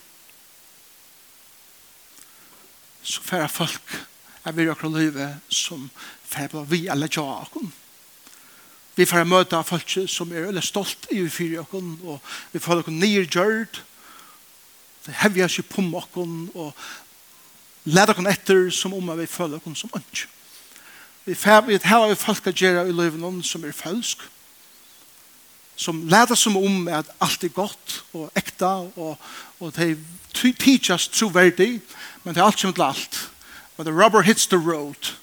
så 3.02 3.22
færre 3.22 3.48
folk 3.48 4.06
er 4.44 4.52
vi 4.52 4.68
akkurat 4.68 5.00
livet 5.00 5.40
som 5.48 5.90
fæbla 6.28 6.64
vi 6.68 6.86
alle 6.88 7.08
tja 7.08 7.24
akon. 7.42 7.72
Vi 8.98 9.06
får 9.06 9.28
møte 9.30 9.60
folk 9.62 9.92
som 10.10 10.32
er 10.34 10.48
veldig 10.48 10.62
stolt 10.64 11.06
i 11.14 11.20
vi 11.22 11.30
fyrir 11.30 11.62
akon, 11.62 11.92
og 12.02 12.18
vi 12.52 12.58
får 12.58 12.82
akon 12.82 12.98
nyer 12.98 13.28
gjørt, 13.30 13.82
det 15.06 15.14
hevja 15.22 15.46
seg 15.48 15.68
på 15.70 15.84
akon, 15.96 16.48
og 16.54 16.74
leder 17.86 18.12
akon 18.12 18.26
etter 18.26 18.66
som 18.74 18.96
om 18.96 19.12
vi 19.20 19.26
føler 19.30 19.62
akon 19.62 19.78
som 19.78 19.92
ønsk. 19.94 20.26
Vi 21.28 21.36
får 21.36 21.84
hava 21.84 22.08
vi 22.08 22.18
folk 22.18 22.46
at 22.46 22.58
gjøre 22.58 22.88
i 22.88 22.92
løyven 22.92 23.42
som 23.44 23.64
er 23.64 23.76
falsk, 23.76 24.24
som 25.78 26.02
leda 26.10 26.34
som 26.34 26.56
om 26.56 26.88
at 26.90 27.06
alt 27.22 27.44
er 27.44 27.54
godt 27.54 28.00
og 28.12 28.32
ekta, 28.34 28.88
og, 28.96 29.14
og 29.60 29.74
det 29.76 29.98
teach 30.34 30.90
us 30.90 31.08
troverdig, 31.08 31.80
men 32.24 32.34
det 32.34 32.42
er 32.42 32.46
alt 32.46 32.58
som 32.58 32.74
er 32.74 32.82
alt. 32.82 33.30
When 33.76 33.86
the 33.86 33.92
rubber 33.92 34.22
hits 34.22 34.46
the 34.46 34.58
road, 34.58 35.14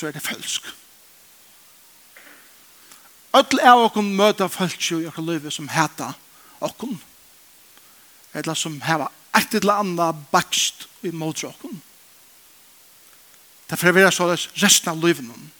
så 0.00 0.08
er 0.08 0.16
det 0.16 0.24
følsk. 0.24 0.64
Ødel 3.36 3.60
er 3.62 3.76
åkken 3.84 4.14
møter 4.16 4.48
følsk 4.48 4.92
i 4.96 5.06
åkken 5.06 5.26
løyve 5.28 5.52
som 5.52 5.68
heta 5.68 6.14
åkken. 6.64 6.96
Eller 8.34 8.54
som 8.54 8.80
heva 8.82 9.10
et 9.36 9.54
eller 9.54 9.82
annet 9.82 10.24
bakst 10.32 10.88
i 11.02 11.12
mot 11.12 11.44
åkken. 11.44 11.82
Derfor 13.70 13.88
er 13.88 13.92
vi 13.92 14.06
så 14.10 14.30
resten 14.64 14.90
av 14.90 14.98
løyven 14.98 15.30
om. 15.30 15.50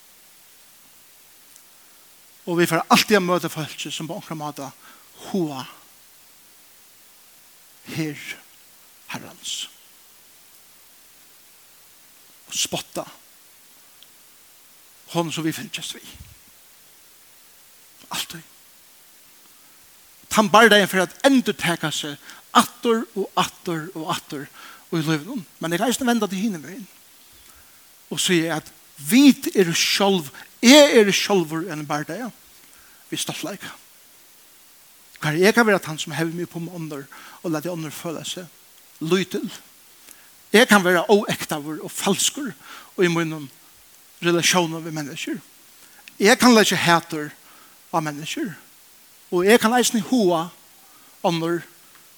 Og 2.46 2.59
vi 2.59 2.66
får 2.66 2.87
alltid 2.88 3.20
møte 3.20 3.53
følsk 3.53 3.92
som 3.92 4.09
på 4.09 4.16
åkken 4.18 4.40
måte 4.40 4.72
hoa 5.29 5.66
her 7.92 8.18
herrens. 9.12 9.68
Og 12.48 12.57
spotta 12.57 13.05
hon 15.14 15.33
som 15.33 15.44
vi 15.44 15.53
fylgjast 15.55 15.96
vi. 15.96 16.03
Altid. 18.11 18.42
Han 20.37 20.51
bar 20.51 20.70
deg 20.70 20.87
for 20.88 21.03
at 21.03 21.14
endur 21.27 21.57
teka 21.59 21.90
seg 21.94 22.16
attor 22.57 23.03
og 23.18 23.27
attor 23.38 23.88
og 23.99 24.11
attor 24.14 24.46
og 24.90 24.99
i 24.99 25.03
løven. 25.05 25.44
Men 25.59 25.75
jeg 25.75 25.83
reisende 25.83 26.11
venda 26.11 26.29
til 26.31 26.42
hinne 26.44 26.62
veien. 26.62 26.87
Og 28.11 28.20
sier 28.23 28.57
at 28.59 28.70
vit 29.11 29.51
er 29.55 29.70
sjolv, 29.75 30.31
jeg 30.62 30.96
er 31.01 31.11
sjolvor 31.14 31.66
enn 31.70 31.87
bar 31.88 32.07
deg. 32.09 32.27
Vi 33.11 33.18
stoltleik. 33.18 33.62
Hver 35.20 35.37
jeg 35.37 35.55
kan 35.55 35.66
være 35.68 35.83
han 35.85 35.99
som 36.01 36.14
hever 36.16 36.33
mye 36.33 36.49
på 36.49 36.62
med 36.62 36.75
ånder 36.75 37.05
og 37.42 37.53
lette 37.53 37.70
ånder 37.70 37.92
føle 37.92 38.23
seg 38.25 38.49
lytel. 39.05 39.44
Jeg 40.53 40.68
kan 40.68 40.85
være 40.85 41.05
oektavur 41.12 41.83
og 41.85 41.92
falskur 41.92 42.53
og 42.96 43.05
i 43.05 43.11
munnen 43.12 43.49
relasjoner 44.22 44.80
med 44.80 44.92
mennesker. 44.92 45.37
Jeg 46.20 46.38
kan 46.38 46.54
lage 46.54 46.76
hæter 46.76 47.30
av 47.92 48.02
mennesker. 48.02 48.52
Og 49.30 49.46
jeg 49.46 49.61
kan 49.61 49.74
eisne 49.74 50.00
hoa 50.00 50.48
ånder 51.22 51.61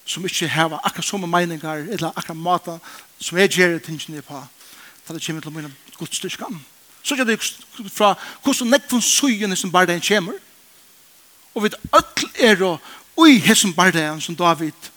som 0.04 0.24
ikke 0.24 0.48
har 0.48 0.80
akkurat 0.82 1.04
som 1.04 1.28
meninger 1.28 1.86
eller 1.92 2.10
akkurat 2.16 2.36
maten 2.36 2.80
som 3.18 3.38
jeg 3.38 3.50
gjør 3.50 3.78
tingene 3.78 4.22
på 4.22 4.42
til 5.06 5.14
det 5.14 5.26
kommer 5.26 5.42
til 5.42 5.52
mine 5.52 5.74
godstyrkan. 5.98 6.64
Så 7.02 7.16
gjør 7.16 7.24
det 7.24 7.40
fra 7.90 8.14
hvordan 8.42 8.70
nekvun 8.70 9.02
søyene 9.02 9.56
som 9.56 9.72
bare 9.72 9.86
den 9.86 10.00
kommer 10.00 10.38
og 11.54 11.62
vi 11.62 11.70
öll 11.92 12.30
er 12.40 12.62
og 12.64 12.80
ui 13.16 13.38
hessen 13.38 13.74
bare 13.74 13.92
den 13.92 14.20
som 14.20 14.36
David 14.36 14.90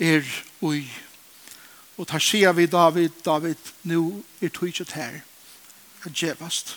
er 0.00 0.22
ui 0.62 0.84
og 1.96 2.06
tar 2.08 2.18
sier 2.18 2.52
vi 2.52 2.66
David 2.66 3.10
David 3.24 3.72
nu 3.82 4.24
er 4.42 4.48
tog 4.48 4.68
ikke 4.68 4.86
her 4.94 5.20
å 6.06 6.12
djevast. 6.12 6.76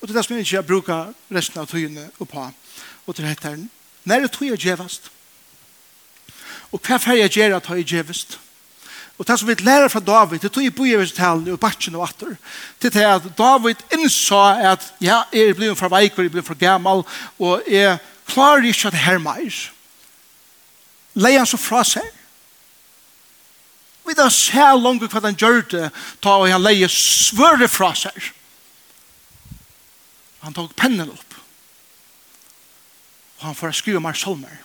Og 0.00 0.08
det 0.08 0.14
er 0.14 0.18
det 0.18 0.24
som 0.26 0.36
jeg 0.36 0.46
ikke 0.46 0.62
bruker 0.68 1.12
resten 1.32 1.60
av 1.60 1.68
tøyene 1.70 2.08
oppa. 2.22 2.50
Og 3.06 3.16
det 3.16 3.26
heter, 3.26 3.56
når 4.04 4.16
er 4.16 4.26
nær 4.26 4.32
tøy 4.32 4.50
å 4.52 4.58
djevast. 4.60 5.10
Og 6.74 6.82
hva 6.82 6.98
fer 7.00 7.20
jeg 7.20 7.36
gjør 7.38 7.56
at 7.56 7.70
jeg 7.70 7.88
djevast? 7.88 8.38
Og 9.16 9.24
det 9.26 9.38
som 9.38 9.48
vi 9.48 9.54
lærer 9.64 9.88
fra 9.88 10.00
David, 10.00 10.38
det 10.38 10.52
tog 10.52 10.64
i 10.64 10.70
bojevistalen 10.70 11.48
og 11.52 11.60
batchen 11.60 11.94
og 11.96 12.04
atter, 12.04 12.34
til 12.80 12.92
det 12.92 13.04
at 13.08 13.30
David 13.38 13.80
innså 13.96 14.36
at 14.36 14.84
ja, 15.00 15.22
jeg 15.32 15.48
er 15.48 15.56
blevet 15.56 15.78
for 15.78 15.88
veik, 15.88 16.18
jeg 16.18 16.28
er 16.28 16.34
blevet 16.34 16.46
for 16.46 16.58
gammel, 16.60 17.00
og 17.38 17.62
jeg 17.70 17.96
klarer 18.28 18.68
ikke 18.68 18.90
at 18.90 18.92
det 18.92 19.00
her 19.06 19.18
meir. 19.18 19.56
Leier 21.16 21.40
han 21.40 21.48
så 21.48 21.56
fra 21.56 21.80
seg. 21.84 22.04
Vi 24.06 24.14
da 24.14 24.28
ser 24.30 24.76
langt 24.78 25.02
hva 25.08 25.22
han 25.24 25.38
gjør 25.38 25.62
det, 25.70 25.86
ta 26.22 26.36
og 26.36 26.50
han 26.52 26.62
leier 26.62 26.92
svøre 26.92 27.70
fra 27.72 27.94
seg. 27.96 28.32
Han 30.44 30.54
tog 30.54 30.74
pennen 30.76 31.10
opp. 31.10 31.38
Og 33.38 33.48
han 33.50 33.56
får 33.56 33.76
skriva 33.76 34.00
mer 34.00 34.16
salmer. 34.16 34.62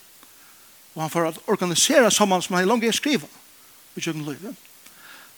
Og 0.96 1.06
han 1.06 1.14
får 1.14 1.40
organisera 1.52 2.12
salmer 2.12 2.44
som 2.44 2.58
han 2.58 2.68
langt 2.68 2.88
er 2.88 2.96
skriva. 2.96 3.28
i 3.96 4.00
kjøkken 4.00 4.24
løyve. 4.24 4.54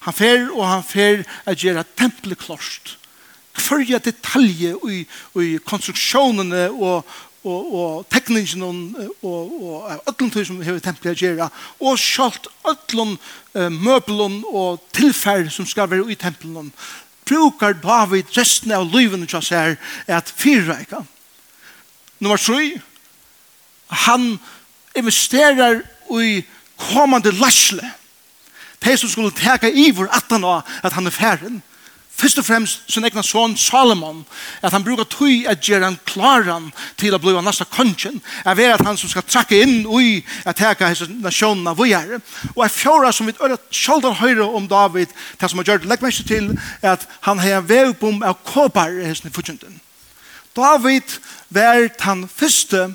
Han 0.05 0.13
fer 0.13 0.49
og 0.51 0.65
han 0.67 0.83
fer 0.85 1.23
at 1.49 1.57
gjøre 1.57 1.85
tempelet 1.97 2.37
klost. 2.37 2.97
Hverja 3.53 3.97
detalje 3.97 4.75
i, 4.89 4.99
i 5.41 5.47
konstruksjonene 5.65 6.67
og, 6.69 7.07
og, 7.43 7.73
og 7.73 8.05
tekningen 8.13 8.61
og, 8.65 9.15
og, 9.21 9.55
og 9.63 10.09
öllum 10.11 10.29
tog 10.33 10.45
som 10.45 10.61
hever 10.65 10.83
tempelet 10.83 11.17
å 11.17 11.25
gjøre 11.25 11.49
og 11.81 12.01
sjalt 12.01 12.49
öllum 12.69 13.15
uh, 13.15 13.69
møbelen 13.69 14.41
og 14.49 14.83
tilfær 14.95 15.47
som 15.53 15.65
skal 15.69 15.89
være 15.91 16.09
i 16.11 16.19
tempelen 16.19 16.73
brukar 17.25 17.73
David 17.73 18.31
resten 18.37 18.71
av 18.71 18.89
livet 18.95 19.27
til 19.29 19.39
han 19.39 19.75
er 20.07 20.17
at 20.17 20.33
fyrreika. 20.37 21.03
Nummer 22.19 22.37
3, 22.37 22.81
han 24.05 24.39
investerer 24.95 25.81
i 26.21 26.43
kommande 26.77 27.31
lasle. 27.31 27.91
De 28.83 28.97
som 28.97 29.09
skulle 29.09 29.31
teka 29.31 29.69
i 29.69 29.91
vår 29.95 30.09
attan 30.11 30.43
av 30.43 30.67
at 30.83 30.93
han 30.93 31.07
er 31.07 31.15
færen. 31.15 31.61
Først 32.13 32.37
og 32.37 32.45
fremst 32.45 32.83
sin 32.87 33.05
egna 33.05 33.23
son 33.25 33.55
Salomon, 33.57 34.25
at 34.61 34.71
han 34.71 34.83
brukar 34.83 35.07
tøy 35.09 35.47
at 35.49 35.63
gjøre 35.65 35.87
han 35.87 35.97
klaran 36.05 36.69
til 36.97 37.15
å 37.15 37.19
bli 37.19 37.33
av 37.33 37.41
nasta 37.43 37.65
kongen, 37.65 38.19
er 38.45 38.55
vera 38.55 38.77
at 38.77 38.85
han 38.85 38.97
som 38.97 39.09
skal 39.09 39.25
trakke 39.25 39.57
inn 39.63 39.87
ui 39.89 40.21
at 40.45 40.59
teka 40.61 40.91
hese 40.91 41.09
nasjonen 41.09 41.67
av 41.71 41.81
vujar. 41.81 42.19
Og 42.53 42.61
er 42.63 42.71
fjora 42.71 43.11
som 43.11 43.27
vi 43.27 43.33
øyre 43.41 43.57
sjaldan 43.73 44.19
høyre 44.21 44.45
om 44.45 44.69
David, 44.69 45.09
det 45.41 45.49
som 45.49 45.59
har 45.59 45.71
gjort, 45.71 45.89
legg 45.89 46.05
mest 46.05 46.27
til 46.29 46.53
at 46.85 47.07
han 47.25 47.41
hei 47.41 47.57
vevbom 47.65 48.21
av 48.23 48.37
kåpar 48.45 48.93
hese 49.01 49.25
nifutjenten. 49.25 49.81
David 50.53 51.17
var 51.49 51.89
han 52.05 52.27
første 52.29 52.91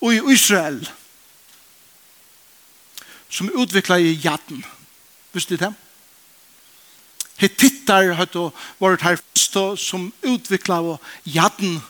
ui 0.00 0.18
Israel 0.32 0.80
som 3.28 3.52
utvikla 3.52 4.00
i 4.00 4.16
jatten. 4.24 4.64
Visste 5.34 5.56
du 5.56 5.66
det? 5.66 5.74
Hittitar 7.40 8.14
hadde 8.18 8.50
vært 8.80 9.02
her 9.02 9.18
først 9.18 9.88
som 9.88 10.12
utvikla 10.22 10.80
og 10.82 11.00
jadden 11.24 11.82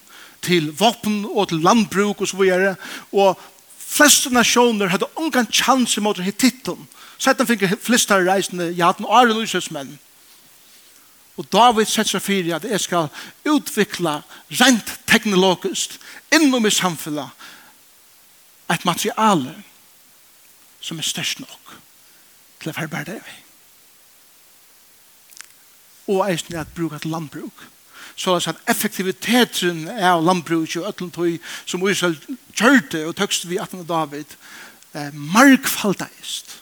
til 0.42 0.72
våpen 0.72 1.24
og 1.24 1.48
til 1.48 1.62
landbruk 1.62 2.20
og 2.20 2.28
så 2.28 2.36
videre. 2.36 2.76
Og 3.12 3.38
fleste 3.78 4.30
nasjoner 4.30 4.88
hadde 4.88 5.08
ongan 5.16 5.46
chans 5.52 5.96
mot 5.98 6.18
Hittitton. 6.18 6.88
Så 7.18 7.34
fikk 7.46 7.68
flest 7.80 8.10
av 8.10 8.24
reisende 8.26 8.72
jadden 8.72 9.06
og 9.06 9.14
Arjen 9.14 9.40
Lysesmenn. 9.40 9.98
Og 11.36 11.46
David 11.50 11.86
setter 11.86 12.14
seg 12.14 12.22
fyrir 12.22 12.56
at 12.56 12.64
jeg 12.64 12.80
skal 12.80 13.08
utvikla 13.44 14.22
rent 14.60 14.92
teknologisk 15.06 15.96
innom 16.32 16.66
i 16.66 16.70
samfunnet 16.70 17.30
et 18.70 18.84
materiale 18.84 19.54
som 20.80 20.98
er 20.98 21.06
størst 21.06 21.40
nok 21.40 21.74
til 22.60 22.70
å 22.70 22.76
forbære 22.76 23.08
det 23.08 23.18
vi 23.24 23.43
og 26.08 26.24
eisen 26.30 26.56
at 26.56 26.74
bruka 26.76 26.98
til 26.98 27.10
landbruk. 27.10 27.64
Så 28.16 28.38
det 28.38 28.46
er 28.46 28.70
effektiviteten 28.70 29.88
av 29.88 30.22
landbruk 30.24 30.76
og 30.76 30.88
ötlund 30.88 31.12
tog 31.12 31.38
som 31.66 31.88
Israel 31.88 32.18
kjørte 32.54 33.06
og 33.08 33.16
tøkst 33.16 33.48
vi 33.50 33.58
18. 33.58 33.86
David 33.88 34.36
eh, 34.94 35.10
markfaldeist. 35.14 36.60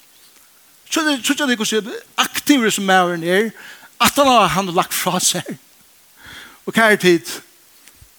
Så 0.91 1.01
det 1.01 1.19
er 1.21 1.51
ikke 1.51 1.65
å 1.65 1.69
si 1.69 1.81
aktivere 2.17 2.71
som 2.73 2.91
er 2.91 3.15
er 3.25 3.51
at 4.01 4.17
han 4.17 4.27
har 4.27 4.49
han 4.57 4.73
lagt 4.75 4.95
fra 4.95 5.21
seg 5.21 5.47
og 6.67 6.75
kjær 6.75 6.97
tid 6.97 7.29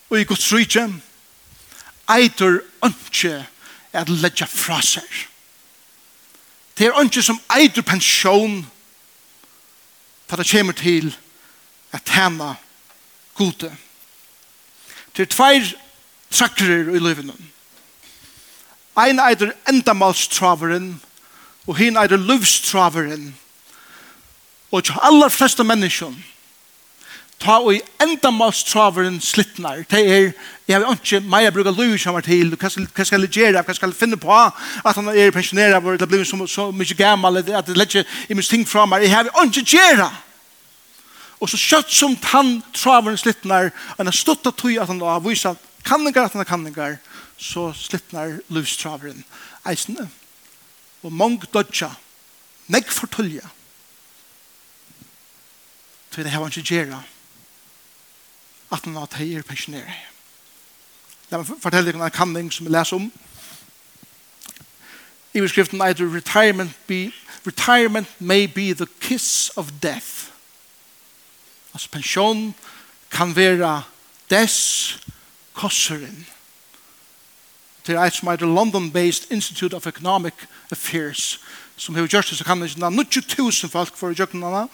og 0.10 0.20
i 0.20 0.28
gods 0.28 0.52
rydtje 0.54 0.88
eitur 2.14 2.62
ønske 2.84 3.46
at 3.94 4.10
ledja 4.10 4.46
fra 4.50 4.82
seg. 4.82 5.08
Det 6.78 6.88
er 6.88 7.00
ønske 7.00 7.22
som 7.22 7.40
eitur 7.54 7.86
pensjon 7.86 8.64
og 8.64 8.70
ta 10.34 10.38
det 10.38 10.50
kommer 10.50 10.74
til 10.74 11.16
at 11.92 12.02
tjene 12.10 12.56
gode. 13.38 13.70
Det 15.14 15.22
er 15.22 15.30
tveir 15.30 15.68
trakkerer 16.34 16.90
i 16.90 17.00
løvene. 17.00 17.36
Ein 18.98 19.20
eider 19.22 19.52
endamalstraveren, 19.70 21.02
og 21.68 21.78
hin 21.78 21.98
eider 21.98 22.18
livstraveren, 22.18 23.36
Og 24.72 24.84
til 24.84 24.94
aller 25.02 25.30
fleste 25.30 25.64
mennesker, 25.64 26.14
ta 27.40 27.60
og 27.62 27.78
endamalstraveren 28.02 29.22
slittnar. 29.22 29.84
Det 29.92 30.02
er 30.18 30.32
Jeg 30.68 30.80
har 30.80 30.96
ikke 30.96 31.20
meg 31.28 31.50
å 31.50 31.52
bruke 31.52 31.72
lov 31.76 31.98
som 32.00 32.16
er 32.16 32.24
til, 32.24 32.54
hva 32.56 32.70
skal 32.72 33.26
jeg 33.26 33.32
gjøre, 33.36 33.64
hva 33.68 33.74
skal 33.76 33.92
jeg 33.92 34.00
finne 34.00 34.20
på, 34.20 34.32
at 34.32 34.96
han 34.96 35.10
er 35.12 35.34
pensjoneret, 35.36 35.76
eller 35.76 36.00
det 36.00 36.08
blir 36.08 36.24
så, 36.24 36.38
så 36.48 36.70
mye 36.72 36.96
gammel, 36.96 37.42
at 37.44 37.68
det 37.68 37.76
lett 37.76 37.98
ikke 37.98 38.38
mye 38.38 38.48
ting 38.48 38.64
fra 38.68 38.86
meg. 38.88 39.04
Jeg 39.04 39.12
har 39.12 39.28
ikke 39.44 39.66
gjøre. 39.76 40.08
Og 41.44 41.52
så 41.52 41.60
kjøtt 41.60 41.92
som 41.92 42.16
tann 42.24 42.62
traveren 42.72 43.20
slittnar, 43.20 43.74
han 43.98 44.08
har 44.08 44.16
stått 44.16 44.48
av 44.48 44.56
tog 44.56 44.78
at 44.80 44.88
han 44.88 45.04
har 45.04 45.20
vist 45.26 45.50
kanningar 45.84 46.30
at 46.30 46.38
han 46.38 46.46
har 46.46 46.48
kanningar, 46.48 46.96
så 47.36 47.74
slittnar 47.76 48.38
livstraveren 48.54 49.26
eisene. 49.68 50.08
Og 51.04 51.12
mange 51.12 51.50
dødja, 51.52 51.92
negg 52.72 52.88
fortulja. 52.88 53.44
til 56.14 56.24
det 56.24 56.32
har 56.32 56.44
han 56.44 56.52
ikke 56.54 56.76
gjøre 56.76 57.04
at 58.72 58.86
han 58.86 58.96
har 58.96 59.10
teier 59.10 59.42
pensjoneret. 59.46 60.13
La 61.34 61.40
meg 61.42 61.50
fortelle 61.50 61.90
dere 61.90 61.98
en 62.06 62.14
kanning 62.14 62.52
som 62.54 62.68
jeg 62.68 62.76
leser 62.76 63.00
om. 63.00 63.08
I 65.34 65.42
beskriften 65.42 65.82
er 65.82 65.96
det 65.98 66.06
retirement, 66.14 66.76
be, 66.86 67.08
retirement 67.48 68.10
may 68.20 68.46
be 68.46 68.74
the 68.78 68.86
kiss 69.02 69.50
of 69.58 69.72
death. 69.82 70.30
Altså 71.74 71.90
pensjon 71.90 72.54
kan 73.10 73.36
være 73.36 73.82
des 74.30 75.00
kosseren. 75.54 76.28
Det 77.88 77.96
er 77.96 78.06
et 78.06 78.14
som 78.14 78.28
er 78.28 78.36
det 78.36 78.48
London-based 78.48 79.32
Institute 79.32 79.76
of 79.76 79.88
Economic 79.88 80.34
Affairs 80.72 81.40
som 81.78 81.96
har 81.96 82.06
gjort 82.06 82.30
det 82.30 82.38
så 82.38 82.44
kan 82.44 82.62
det 82.62 82.70
ikke 82.70 82.88
90.000 82.88 83.70
folk 83.70 83.98
for 83.98 84.14
å 84.14 84.18
gjøre 84.18 84.38
noe 84.38 84.68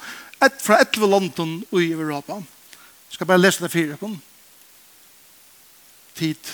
fra 0.59 0.81
11 0.83 1.07
London 1.07 1.63
og 1.71 1.79
i 1.83 1.91
Europa. 1.91 2.33
Jeg 2.33 3.15
skal 3.15 3.27
bare 3.27 3.41
lese 3.41 3.63
det 3.63 3.71
for 3.71 3.79
dere 3.79 4.19
tid 6.19 6.51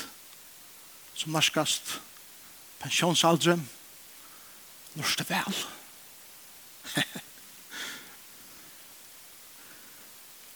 som 1.16 1.34
norskast 1.34 1.98
pensjonsaldre 2.84 3.58
norsk 4.96 5.24
vel. 5.30 5.56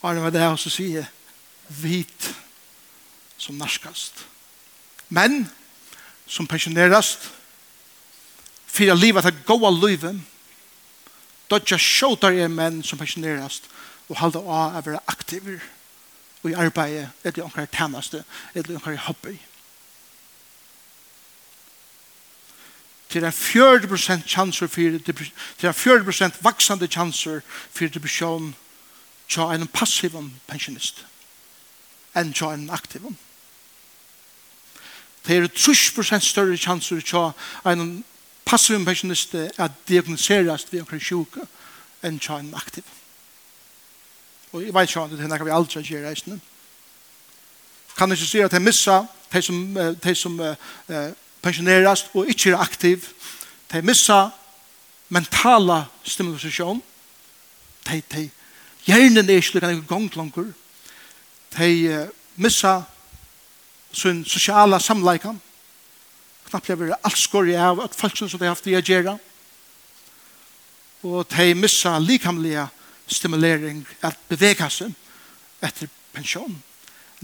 Arne 0.06 0.22
var 0.24 0.32
det 0.32 0.44
her 0.44 0.56
sier 0.62 1.10
vit 1.82 2.30
som 3.40 3.58
norskast 3.60 4.14
men 5.10 5.50
som 6.30 6.48
pensjonerast 6.48 7.20
fyrir 8.70 8.96
livet 8.96 9.26
til 9.26 9.42
goa 9.48 9.72
livet 9.74 10.22
dodja 11.50 11.78
sjåtar 11.82 12.38
er 12.38 12.50
menn 12.54 12.84
som 12.86 13.00
pensjonerast 13.02 13.64
og 14.10 14.18
halda 14.22 14.40
av 14.40 14.78
å 14.78 14.86
være 14.86 15.02
aktiver 15.10 15.60
i 16.44 16.54
arbeidet, 16.54 17.10
eller 17.24 17.44
omkring 17.44 17.68
tjeneste, 17.72 18.24
eller 18.54 18.76
omkring 18.76 18.98
hobby. 18.98 19.38
Til 23.10 23.24
en 23.24 23.32
40% 23.32 24.28
chanser 24.28 24.68
for 24.68 25.00
til 25.58 25.68
en 25.68 26.30
40% 26.32 26.38
vaksande 26.42 26.88
chanser 26.88 27.40
for 27.72 27.86
depresjon 27.86 28.56
til 29.30 29.42
en 29.42 29.68
passiv 29.68 30.14
pensjonist 30.48 31.06
enn 32.18 32.34
til 32.34 32.54
en 32.54 32.70
aktiv. 32.70 33.06
Det 35.28 35.38
er 35.38 35.48
30% 35.48 36.20
større 36.20 36.58
chanser 36.58 37.02
til 37.02 37.72
en 37.72 38.06
passiv 38.46 38.86
pensjonist 38.86 39.36
at 39.36 39.72
diagnoseres 39.88 40.68
ved 40.72 40.82
omkring 40.82 41.02
sjuka 41.02 41.46
enn 42.04 42.20
til 42.20 42.36
en 42.36 42.54
aktiv. 42.56 42.84
Og 44.52 44.64
jeg 44.64 44.74
vet 44.74 44.90
ikke 44.90 45.02
om 45.02 45.10
det 45.10 45.20
er 45.22 45.30
noe 45.30 45.46
vi 45.46 45.54
aldri 45.54 45.84
gjør 45.86 46.08
reisende. 46.08 46.40
Kan 47.98 48.12
ikke 48.12 48.26
si 48.26 48.42
at 48.42 48.54
jeg 48.54 48.64
missa 48.64 49.04
de 49.34 49.42
som, 49.42 49.58
de 50.04 50.16
som 50.16 50.40
uh, 50.40 51.10
pensjoneres 51.42 52.08
og 52.14 52.30
ikke 52.30 52.54
er 52.54 52.62
aktiv. 52.64 53.10
De 53.72 53.82
missa 53.82 54.30
mentala 55.10 55.84
stimulasjon. 56.04 56.82
De, 57.90 58.02
de, 58.14 58.30
hjernen 58.88 59.30
er 59.30 59.42
ikke 59.42 59.62
noen 59.62 59.86
gang 59.90 60.10
langer. 60.16 60.50
De 61.58 61.70
uh, 61.94 62.08
missa 62.36 62.82
sin 63.94 64.26
sosiala 64.26 64.80
samleikan. 64.80 65.42
Knapp 66.50 66.70
jeg 66.70 66.80
vil 66.80 66.96
alt 66.98 67.18
skår 67.18 67.54
av 67.62 67.84
at 67.86 67.96
folk 67.96 68.18
som 68.18 68.30
de 68.30 68.46
har 68.48 68.56
haft 68.56 68.68
i 68.70 68.78
å 68.78 68.82
gjøre. 68.82 69.18
Og 71.06 71.26
de 71.30 71.54
missa 71.56 71.94
likamlige 72.02 72.66
stimulering 73.10 73.84
at 74.06 74.18
bevega 74.30 74.70
seg 74.70 74.94
etter 75.62 75.90
pensjon. 76.14 76.56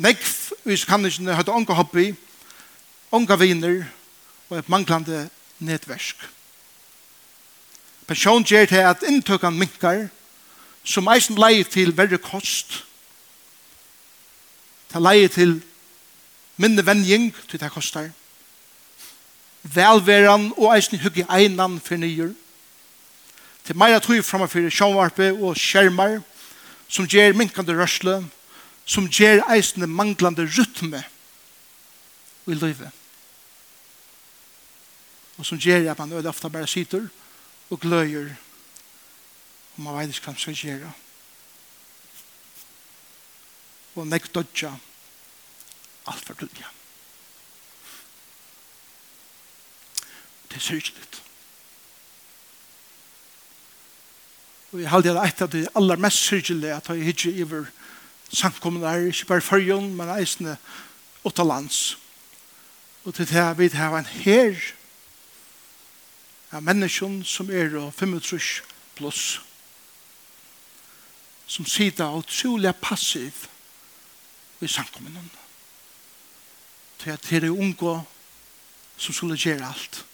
Nekv, 0.01 0.31
hvis 0.67 0.85
kan 0.85 1.05
ikke 1.05 1.35
ha 1.35 1.43
unga 1.55 1.73
hobby, 1.73 2.09
unga 3.11 3.37
viner 3.39 3.85
og 4.49 4.57
et 4.59 4.69
manglande 4.69 5.29
nedversk. 5.59 6.15
Pensjon 8.07 8.43
gjør 8.43 8.65
til 8.69 8.83
at 8.85 9.05
inntøkene 9.07 9.57
minkar, 9.57 10.07
som 10.85 11.07
eisen 11.09 11.39
leie 11.41 11.63
til 11.63 11.95
verre 11.97 12.19
kost, 12.21 12.83
til 14.91 15.01
leie 15.01 15.27
til 15.27 15.57
minne 16.61 16.85
vending, 16.85 17.31
til 17.49 17.59
det 17.59 17.71
kostar, 17.73 18.11
velveran 19.63 20.51
og 20.57 20.75
eisen 20.75 21.01
hygge 21.01 21.25
einan 21.31 21.79
for 21.81 21.97
nyer, 21.97 22.35
til 23.65 23.77
meira 23.77 23.99
tog 23.99 24.21
framfor 24.25 24.69
sjånvarpe 24.69 25.31
og 25.33 25.57
skjermar, 25.57 26.19
som 26.87 27.07
gjør 27.09 27.33
minkande 27.37 27.73
rørsle, 27.73 28.19
som 28.85 29.09
gjør 29.09 29.43
eisende 29.55 29.89
manglande 29.89 30.45
rytme 30.45 31.01
i 32.45 32.53
livet. 32.53 32.91
Og 35.37 35.45
som 35.45 35.59
gjør 35.59 35.91
at 35.91 35.99
man 35.99 36.13
øde 36.13 36.29
ofte 36.29 36.49
bare 36.49 36.67
sitter 36.69 37.07
og 37.69 37.79
gløyer 37.81 38.35
og 39.75 39.83
man 39.83 39.97
vet 39.97 40.13
ikke 40.13 40.29
hva 40.29 40.31
man 40.31 40.39
skal 40.39 40.55
gjøre. 40.55 40.91
Og 43.95 44.07
nek 44.07 44.27
dødja 44.35 44.71
alt 46.07 46.27
for 46.27 46.39
dødja. 46.39 46.71
Det 50.47 50.55
er 50.55 50.63
sørgelig. 50.63 51.07
Og 54.71 54.81
jeg 54.81 54.89
halde 54.89 55.13
det 55.13 55.27
etter 55.27 55.45
at 55.45 55.51
det 55.51 55.67
aller 55.75 56.01
mest 56.01 56.17
syrgjelige 56.17 56.75
at 56.75 56.89
jeg 56.89 57.03
hittir 57.03 57.37
iver 57.43 57.65
samkommende 58.33 58.89
her, 58.89 59.07
ikke 59.07 59.25
bare 59.25 59.41
fyrjon, 59.41 59.93
men 59.95 60.09
eisende 60.17 60.57
åttalands. 61.23 61.97
Og 63.05 63.13
til 63.13 63.29
det 63.29 63.57
vi 63.57 63.67
har 63.77 63.97
en 63.97 64.05
her 64.05 64.55
av 66.51 66.63
menneskjon 66.63 67.23
som 67.27 67.49
er 67.51 67.69
35 67.91 68.63
pluss 68.95 69.41
som 71.47 71.65
sida 71.65 72.07
utrolig 72.15 72.73
passiv 72.81 73.45
i 74.61 74.67
samkommende. 74.67 75.21
Til 76.99 77.09
at 77.09 77.27
det 77.29 77.43
er 77.43 77.49
unge 77.49 78.01
som 78.97 79.13
skulle 79.13 79.37
gjøre 79.37 79.67
alt. 79.67 80.05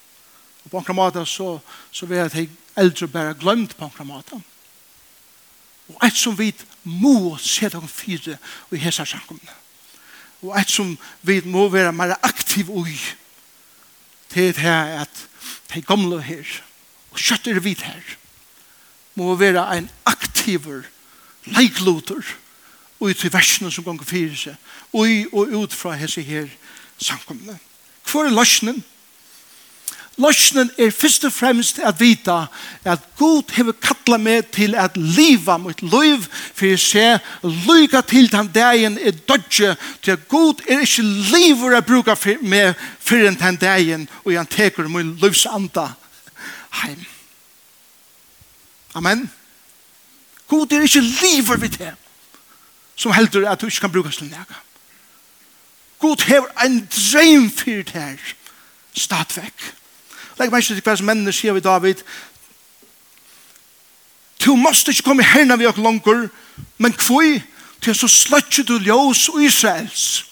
Og 0.64 0.72
på 0.72 0.84
en 0.92 0.96
måte 0.96 1.26
så, 1.26 1.60
så 1.92 2.06
vil 2.06 2.18
jeg 2.18 2.50
eldre 2.78 3.08
bare 3.08 3.34
glemt 3.40 3.78
på 3.78 3.92
en 4.00 4.08
måte. 4.08 4.42
Og 5.92 6.08
et 6.08 6.18
som 6.18 6.38
vi 6.38 6.52
må 6.84 7.38
se 7.42 7.70
dere 7.70 7.88
fire 7.88 8.38
i 8.72 8.80
hese 8.80 9.06
samkomne. 9.06 9.58
Og 10.42 10.56
et 10.60 10.70
som 10.70 10.94
vi 11.22 11.42
må 11.46 11.68
være 11.70 11.94
mer 11.94 12.16
aktiv 12.24 12.70
i 12.88 13.00
til 14.32 14.48
det 14.56 14.64
her 14.64 15.02
at 15.04 15.28
de 15.74 15.82
gamle 15.82 16.22
her 16.22 16.48
og 17.12 17.20
kjøtter 17.20 17.60
vi 17.60 17.76
her 17.80 18.16
må 19.16 19.36
være 19.36 19.66
en 19.78 19.90
aktiver 20.06 20.86
leikloter 21.46 22.24
og 23.00 23.10
ut 23.10 23.24
i 23.26 23.34
versene 23.34 23.72
som 23.72 23.84
ganger 23.84 24.08
fire 24.08 24.38
seg 24.38 24.56
og, 24.94 25.10
og 25.34 25.52
ut 25.64 25.74
fra 25.74 25.98
hese 26.00 26.24
her 26.24 26.48
samkomne. 27.02 27.58
Hvor 28.08 28.24
er 28.26 28.36
løsningen? 28.36 28.84
Løsnen 30.18 30.72
er 30.78 30.92
først 30.92 31.24
og 31.26 31.34
fremst 31.34 31.80
at 31.80 32.00
vita 32.00 32.46
at 32.84 33.00
Gud 33.18 33.54
hever 33.56 33.72
kattla 33.80 34.18
meg 34.20 34.50
til 34.52 34.76
at 34.76 34.98
liva 34.98 35.56
mot 35.58 35.82
liv 35.82 36.26
for 36.28 36.68
å 36.68 36.80
se 36.82 37.06
lyga 37.48 38.02
til 38.04 38.28
den 38.32 38.52
dagen 38.52 39.00
er 39.00 39.16
dodge 39.16 39.72
til 40.04 40.18
at 40.18 40.28
Gud 40.30 40.62
er 40.68 40.84
ikke 40.84 41.06
livur 41.32 41.78
å 41.78 41.82
bruke 41.86 42.16
for 42.20 42.44
meg 42.44 42.76
for 43.00 43.24
den 43.24 43.60
dagen 43.62 44.06
og 44.26 44.36
han 44.36 44.52
teker 44.52 44.92
min 44.92 45.16
livsanda 45.24 45.94
heim. 46.84 47.06
Amen. 48.94 49.30
Gud 50.52 50.74
er 50.76 50.84
ikke 50.84 51.08
livur 51.08 51.58
vi 51.64 51.72
til 51.72 51.96
som 53.00 53.16
heldur 53.16 53.48
at 53.48 53.62
du 53.62 53.72
ikke 53.72 53.88
kan 53.88 53.96
bruke 53.96 54.12
til 54.12 54.28
nega 54.30 54.60
God 56.02 56.24
hever 56.28 56.52
en 56.66 56.82
dream 56.92 57.48
fyrir 57.50 57.88
det 57.88 58.02
her 58.02 58.34
stadvekk 58.98 59.72
Legg 60.40 60.52
meg 60.52 60.64
ikke 60.64 60.78
til 60.78 60.86
hva 60.86 60.98
som 60.98 61.10
mennene 61.10 61.34
sier 61.36 61.54
vi 61.54 61.64
David, 61.64 62.04
Du 64.46 64.56
måste 64.56 64.92
ikke 64.92 65.06
komme 65.06 65.24
herna 65.24 65.56
vi 65.56 65.68
ok 65.70 65.78
langer, 65.78 66.28
men 66.78 66.94
kvoi, 66.98 67.42
til 67.82 67.96
så 67.96 68.08
sløtje 68.08 68.64
du 68.66 68.78
ljós 68.82 69.28
og 69.30 69.44
Israels. 69.44 70.26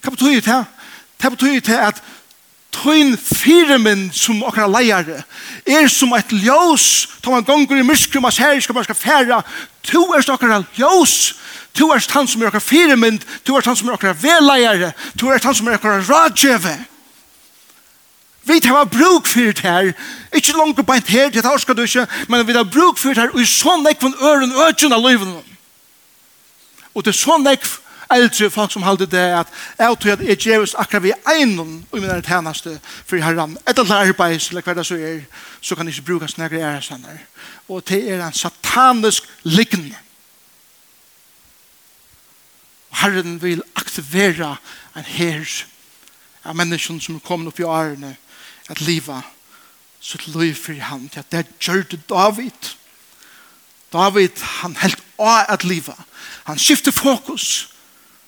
Hva 0.00 0.12
betyr 0.12 0.40
det? 0.44 0.64
Det 1.20 1.30
betyr 1.30 1.60
det 1.60 1.76
at 1.76 2.02
tøyn 2.72 3.16
firemen 3.18 4.08
som 4.14 4.42
okra 4.46 4.68
leiare 4.68 5.22
er 5.66 5.88
som 5.88 6.12
et 6.16 6.32
ljós. 6.32 7.08
Ta 7.20 7.32
man 7.32 7.44
gonger 7.44 7.80
i 7.80 7.84
myskrum 7.84 8.28
as 8.28 8.40
her, 8.40 8.60
skal 8.60 8.74
man 8.74 8.84
skal 8.84 8.96
færa, 8.96 9.42
to 9.82 10.04
er 10.16 10.32
okra 10.32 10.62
ljós. 10.76 11.34
To 11.74 11.90
er 11.92 12.06
han 12.12 12.28
som 12.28 12.42
er 12.42 12.48
okra 12.48 12.60
firemen, 12.60 13.20
to 13.44 13.56
er 13.56 13.64
han 13.64 13.76
som 13.76 13.88
er 13.88 13.96
okra 13.96 14.12
veleiare, 14.12 14.92
to 15.18 15.28
er 15.28 15.40
han 15.44 15.54
som 15.54 15.68
er 15.68 15.80
okra 15.80 16.00
radjeve. 16.00 16.76
Vi 18.50 18.60
tar 18.60 18.84
bruk 18.84 19.26
for 19.26 19.40
det 19.40 19.60
her. 19.60 19.92
Ikke 20.34 20.52
langt 20.52 20.86
på 20.86 20.92
en 20.92 21.02
her, 21.06 21.30
det 21.30 21.60
skal 21.60 21.76
du 21.76 21.82
ikke, 21.82 22.06
men 22.28 22.46
vi 22.46 22.52
tar 22.52 22.64
bruk 22.64 22.98
for 22.98 23.08
det 23.08 23.22
her, 23.22 23.30
og 23.30 23.42
i 23.42 23.46
sånn 23.46 23.86
ekv 23.86 24.08
en 24.08 24.18
øren 24.18 24.56
økjen 24.66 24.94
av 24.96 25.06
livet. 25.06 25.30
Og 26.94 27.04
det 27.04 27.12
er 27.14 27.20
sånn 27.20 27.46
ekv 27.46 27.78
eldre 28.10 28.50
folk 28.50 28.72
som 28.72 28.82
halde 28.82 29.06
det 29.06 29.22
at 29.38 29.50
jeg 29.78 29.98
tror 30.02 30.12
at 30.12 30.22
jeg 30.26 30.38
gjøres 30.42 30.74
akkurat 30.74 31.04
vi 31.04 31.12
egnom 31.30 31.76
i 31.94 32.00
min 32.02 32.22
tjeneste 32.26 32.72
for 33.06 33.22
herren. 33.22 33.56
Et 33.68 33.78
eller 33.78 33.94
annet 33.94 34.10
arbeid, 34.10 34.46
eller 34.50 34.66
hva 34.66 34.74
det 34.74 34.86
så 34.86 34.98
er, 34.98 35.20
så 35.60 35.76
kan 35.76 35.86
det 35.86 35.94
ikke 35.94 36.08
brukes 36.08 36.36
når 36.38 36.56
jeg 36.56 36.66
er 36.66 36.80
sånn 36.84 37.06
her. 37.06 37.20
Og 37.68 37.84
det 37.86 38.00
er 38.10 38.24
en 38.24 38.34
satanisk 38.34 39.28
liggende. 39.46 39.98
Herren 43.00 43.38
vil 43.42 43.62
aktivera 43.78 44.56
en 44.98 45.06
her 45.06 45.46
av 46.42 46.58
menneskene 46.58 47.00
som 47.00 47.20
er 47.20 47.24
kommet 47.24 47.52
opp 47.52 47.62
i 47.62 47.68
årene 47.68 48.16
at 48.70 48.80
liva 48.80 49.20
sitt 50.00 50.26
liv 50.32 50.54
for 50.56 50.78
han, 50.88 51.08
til 51.08 51.20
at 51.20 51.32
det 51.32 51.46
gjør 51.60 51.82
det 51.90 52.00
David. 52.08 52.70
David, 53.92 54.42
han 54.62 54.76
helt 54.80 55.02
av 55.18 55.50
at 55.52 55.64
liva. 55.64 55.96
Han 56.48 56.58
skifter 56.58 56.94
fokus, 56.94 57.74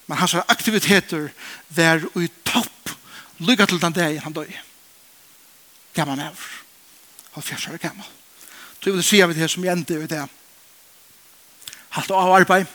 men 0.07 0.19
hans 0.19 0.35
aktiviteter 0.35 1.31
var 1.69 2.03
i 2.21 2.29
topp, 2.45 2.93
lykka 3.39 3.67
til 3.67 3.81
den 3.81 3.97
dag 3.97 4.21
han 4.23 4.37
døy 4.37 4.51
Gammal 5.95 6.17
med 6.17 6.37
Han 7.33 7.43
fjerst 7.43 7.69
gammal. 7.81 8.07
Så 8.81 8.91
jeg 8.91 8.95
vil 8.95 9.05
si 9.05 9.21
av 9.21 9.35
det 9.35 9.51
som 9.51 9.65
jeg 9.65 9.73
ender 9.73 10.03
i 10.03 10.07
det. 10.07 10.23
Halt 11.91 12.11
av 12.11 12.33
arbeid. 12.33 12.67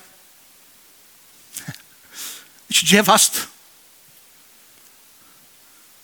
Ikke 2.69 2.85
djevast. 2.85 3.47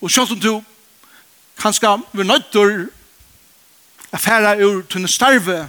Og 0.02 0.12
selv 0.12 0.32
om 0.32 0.40
du 0.40 0.64
kanskje 1.64 1.94
vi 2.12 2.26
nøytter 2.28 2.74
å 4.14 4.20
fære 4.20 4.58
ur 4.66 4.84
tunne 4.92 5.10
starve. 5.10 5.64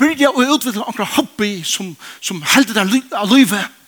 Byrja 0.00 0.32
å 0.32 0.46
utvikle 0.54 0.80
noen 0.80 1.12
hobby 1.16 1.52
som, 1.66 1.92
som 2.20 2.42
helder 2.54 2.80
deg 2.80 3.12
av 3.14 3.30
livet. 3.30 3.78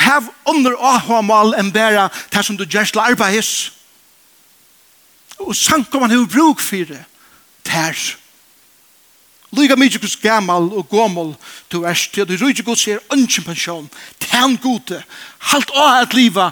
Hav 0.00 0.30
under 0.48 0.74
åhåmal 0.74 1.54
enn 1.60 1.72
bæra 1.74 2.08
det 2.32 2.42
som 2.46 2.56
du 2.56 2.64
gjør 2.64 2.88
til 2.88 3.02
arbeids. 3.04 3.52
Og 5.40 5.54
sank 5.56 5.92
om 5.94 6.04
han 6.06 6.14
har 6.14 6.26
bruk 6.28 6.60
for 6.64 6.88
det. 6.88 7.04
Tær. 7.64 7.96
Lyga 9.50 9.74
mykje 9.74 9.98
gus 9.98 10.16
gammal 10.16 10.68
og 10.78 10.88
gommel 10.88 11.34
du 11.72 11.82
erst, 11.84 12.16
ja, 12.16 12.24
du 12.24 12.36
rydde 12.38 12.62
gus 12.62 12.86
er 12.88 13.02
ønsken 13.12 13.44
pensjon, 13.44 13.90
tæn 14.20 14.56
gode, 14.62 15.02
halt 15.50 15.72
å 15.74 15.86
et 16.02 16.14
liva, 16.14 16.50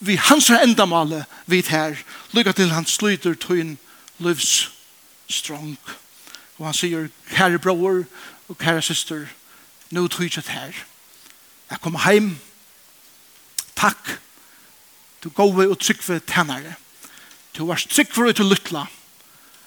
vi 0.00 0.16
hans 0.16 0.48
endamale 0.50 1.24
vid 1.46 1.68
her, 1.68 1.98
lyga 2.32 2.52
til 2.56 2.72
han 2.72 2.86
sluter 2.86 3.36
tøyn 3.36 3.76
livs 4.24 4.70
strong. 5.28 5.76
Og 6.58 6.66
han 6.66 6.74
sier, 6.74 7.08
kære 7.30 7.60
bror 7.62 8.04
og 8.48 8.58
kære 8.58 8.82
syster, 8.82 9.26
nå 9.90 10.06
tøyset 10.08 10.48
her. 10.48 10.72
Jeg 11.68 11.80
kom 11.84 11.98
heim, 12.06 12.38
takk, 13.76 14.16
du 15.24 15.28
gove 15.28 15.68
og 15.68 15.78
tryggve 15.82 16.20
tænare. 16.20 16.74
Du 17.56 17.66
var 17.66 17.84
tryggve 17.90 18.30
og 18.30 18.36
til 18.36 18.48
lytla, 18.48 18.86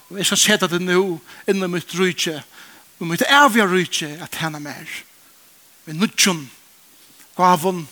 og 0.10 0.17
jeg 0.17 0.26
skal 0.26 0.38
seta 0.38 0.67
det 0.67 0.82
nå 0.82 1.20
innom 1.48 1.72
mitt 1.76 1.94
rydde, 2.00 2.41
Vi 3.02 3.08
må 3.10 3.16
ikke 3.18 3.34
avgjøre 3.34 3.72
rydtje 3.72 4.08
at 4.22 4.36
henne 4.38 4.60
mer. 4.62 4.90
Vi 5.88 5.94
nødgjøn 5.98 6.44
gavon, 7.34 7.88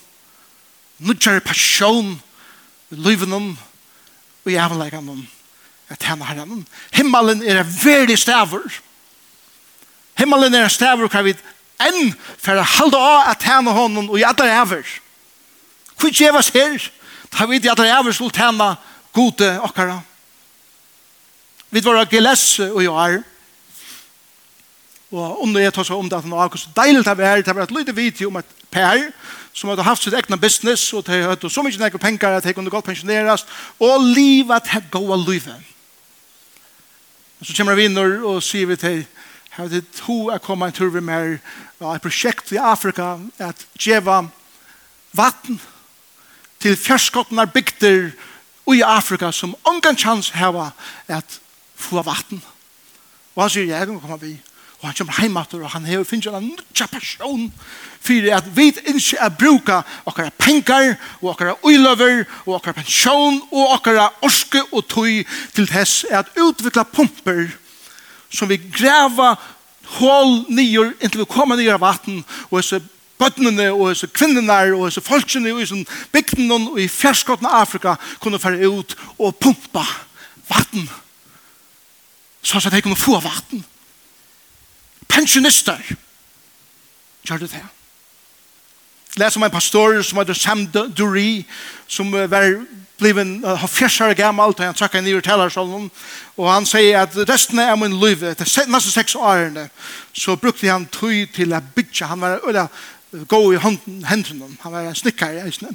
nødgjør 1.02 1.40
passion, 1.42 2.12
lyvenom 2.90 3.56
og 4.44 4.52
jævnleganom 4.52 5.24
at 5.90 6.02
henne 6.06 6.24
her 6.24 6.38
herren. 6.38 6.66
Himmelen 6.94 7.42
er 7.42 7.60
en 7.60 7.72
veldig 7.84 8.18
stavur. 8.18 8.70
Himmelen 10.18 10.54
er 10.54 10.68
en 10.68 10.70
stavur 10.70 11.10
hva 11.10 11.24
vi 11.26 11.34
enn 11.82 12.14
for 12.38 12.60
å 12.60 12.68
halde 12.76 13.00
av 13.02 13.32
at 13.32 13.48
henne 13.50 13.74
hånden 13.74 14.06
og 14.12 14.22
jævla 14.22 14.46
jævr. 14.46 14.94
Hvor 15.98 16.14
gjevas 16.14 16.52
her? 16.54 16.86
Ta 17.34 17.50
vi 17.50 17.58
jævla 17.58 17.88
jævr 17.90 18.14
skulle 18.14 18.38
tjene 18.38 18.70
gode 19.10 19.50
okkara. 19.66 19.98
Vi 21.74 21.82
var 21.82 22.04
av 22.04 22.14
Gilesse 22.14 22.70
og 22.70 22.86
jo 22.86 22.94
er. 22.94 23.18
Og 25.10 25.42
under 25.42 25.60
jeg 25.60 25.74
tar 25.74 25.86
seg 25.86 25.98
om 25.98 26.08
det 26.08 26.18
at 26.18 26.26
han 26.26 26.34
var 26.34 26.56
så 26.56 26.70
deilig 26.76 27.04
det 27.04 27.16
var, 27.18 27.42
det 27.42 27.54
var 27.56 27.62
et 27.62 27.78
lite 27.78 27.94
video 27.96 28.28
om 28.28 28.36
et 28.36 28.56
per 28.70 29.10
som 29.52 29.72
hadde 29.72 29.82
haft 29.82 30.04
sitt 30.04 30.14
egna 30.14 30.36
business 30.38 30.92
og 30.94 31.06
de 31.08 31.22
hadde 31.24 31.50
så 31.50 31.64
mye 31.66 31.78
nekker 31.78 31.98
penger 31.98 32.36
at 32.36 32.46
de 32.46 32.54
kunne 32.54 32.70
godt 32.70 32.86
pensjoneres 32.86 33.46
og 33.82 34.04
livet 34.14 34.70
hadde 34.70 35.00
av 35.00 35.26
livet. 35.26 35.66
Og 37.40 37.46
så 37.46 37.56
kommer 37.56 37.74
vi 37.74 37.88
inn 37.88 37.98
og 37.98 38.42
sier 38.44 38.70
vi 38.70 38.78
til 38.78 39.02
har 39.50 39.66
det 39.68 39.82
to 39.98 40.28
er 40.30 40.38
kommet 40.38 40.70
en 40.70 40.76
tur 40.76 40.90
med 40.90 41.00
vi 41.00 41.00
med 41.00 41.38
et 41.94 42.02
prosjekt 42.02 42.52
i 42.52 42.60
Afrika 42.62 43.16
at 43.38 43.66
djeva 43.74 44.22
vatten 45.12 45.58
til 46.60 46.76
fjerskottene 46.76 47.46
bygder 47.50 48.12
i 48.70 48.82
Afrika 48.86 49.32
som 49.32 49.56
ongan 49.64 49.96
chans 49.98 50.30
hava 50.30 50.70
at 51.08 51.40
få 51.74 52.02
vatten. 52.02 52.42
Og 53.34 53.42
han 53.42 53.50
sier, 53.50 53.66
jeg 53.66 53.86
kan 53.86 54.00
komme 54.00 54.20
vi. 54.20 54.36
Og 54.80 54.88
han 54.88 54.96
kommer 54.96 55.16
heimater, 55.20 55.60
og 55.60 55.70
han 55.70 55.84
har 55.84 56.04
finnet 56.08 56.34
en 56.34 56.46
nødja 56.48 56.86
person 56.88 57.52
for 58.00 58.28
at 58.32 58.46
vi 58.56 58.70
ikke 58.72 59.18
er 59.20 59.28
bruka 59.28 59.82
okkara 60.08 60.30
penger, 60.38 60.94
og 61.20 61.34
okkara 61.34 61.58
uiløver, 61.62 62.24
og 62.46 62.54
okkara 62.54 62.78
pensjon, 62.78 63.42
og 63.52 63.74
okkara 63.76 64.08
orske 64.24 64.62
og 64.72 64.86
tøy 64.88 65.20
til 65.54 65.68
tess 65.68 66.06
er 66.08 66.22
at 66.22 66.32
utvikla 66.40 66.86
pumper 66.88 67.50
som 68.30 68.48
vi 68.48 68.56
greva 68.56 69.34
hål 69.98 70.46
nyer 70.48 70.94
inntil 71.00 71.24
vi 71.24 71.28
kommer 71.28 71.58
nyer 71.58 71.76
av 71.76 71.84
vatten, 71.84 72.22
og 72.48 72.64
så 72.64 72.80
bøttene 73.20 73.68
og 73.74 73.92
så 73.98 74.08
kvinnerne 74.08 74.76
og 74.78 74.88
så 74.92 75.02
folkene 75.04 75.52
og 75.52 75.60
disse 75.60 75.76
bygdene 76.14 76.56
og 76.70 76.80
i 76.80 76.88
fjerskottene 76.88 77.50
av 77.50 77.66
Afrika 77.66 77.96
kunne 78.22 78.40
fære 78.40 78.70
ut 78.70 78.96
og 79.18 79.36
pumpa 79.36 79.84
vatten. 80.48 80.88
Så 82.42 82.62
at 82.64 82.72
de 82.72 82.80
kunne 82.82 82.96
få 82.96 83.18
vatten 83.20 83.64
pensjonister. 85.10 85.82
Gjør 87.26 87.44
det 87.44 87.50
det? 87.52 87.64
Les 89.18 89.36
om 89.36 89.42
en 89.42 89.50
pastor 89.50 90.02
som 90.06 90.18
heter 90.18 90.34
Sam 90.38 90.66
Dury, 90.70 91.42
som 91.88 92.12
var 92.12 92.46
bliven 93.00 93.40
uh, 93.44 93.66
fjersare 93.68 94.14
gammalt, 94.14 94.60
og 94.60 94.66
han 94.68 94.76
trakka 94.76 95.00
inn 95.00 95.08
i 95.08 95.16
talersalen, 95.24 95.88
og 96.36 96.46
han 96.52 96.68
sier 96.68 97.02
at 97.02 97.16
resten 97.28 97.58
av 97.62 97.78
min 97.80 97.96
liv, 98.00 98.22
etter 98.22 98.46
nesten 98.70 98.92
seks 98.92 99.16
årene, 99.18 99.66
så 100.12 100.36
brukte 100.36 100.70
han 100.70 100.86
tøy 100.92 101.24
til 101.34 101.56
å 101.56 101.62
bytja, 101.74 102.12
han 102.12 102.22
var 102.22 102.44
øyla 102.46 102.68
gå 103.28 103.40
i 103.52 103.58
hendene, 103.58 104.52
han 104.62 104.72
var 104.72 104.92
snikkar 104.94 105.34
i 105.34 105.42
eisne. 105.42 105.72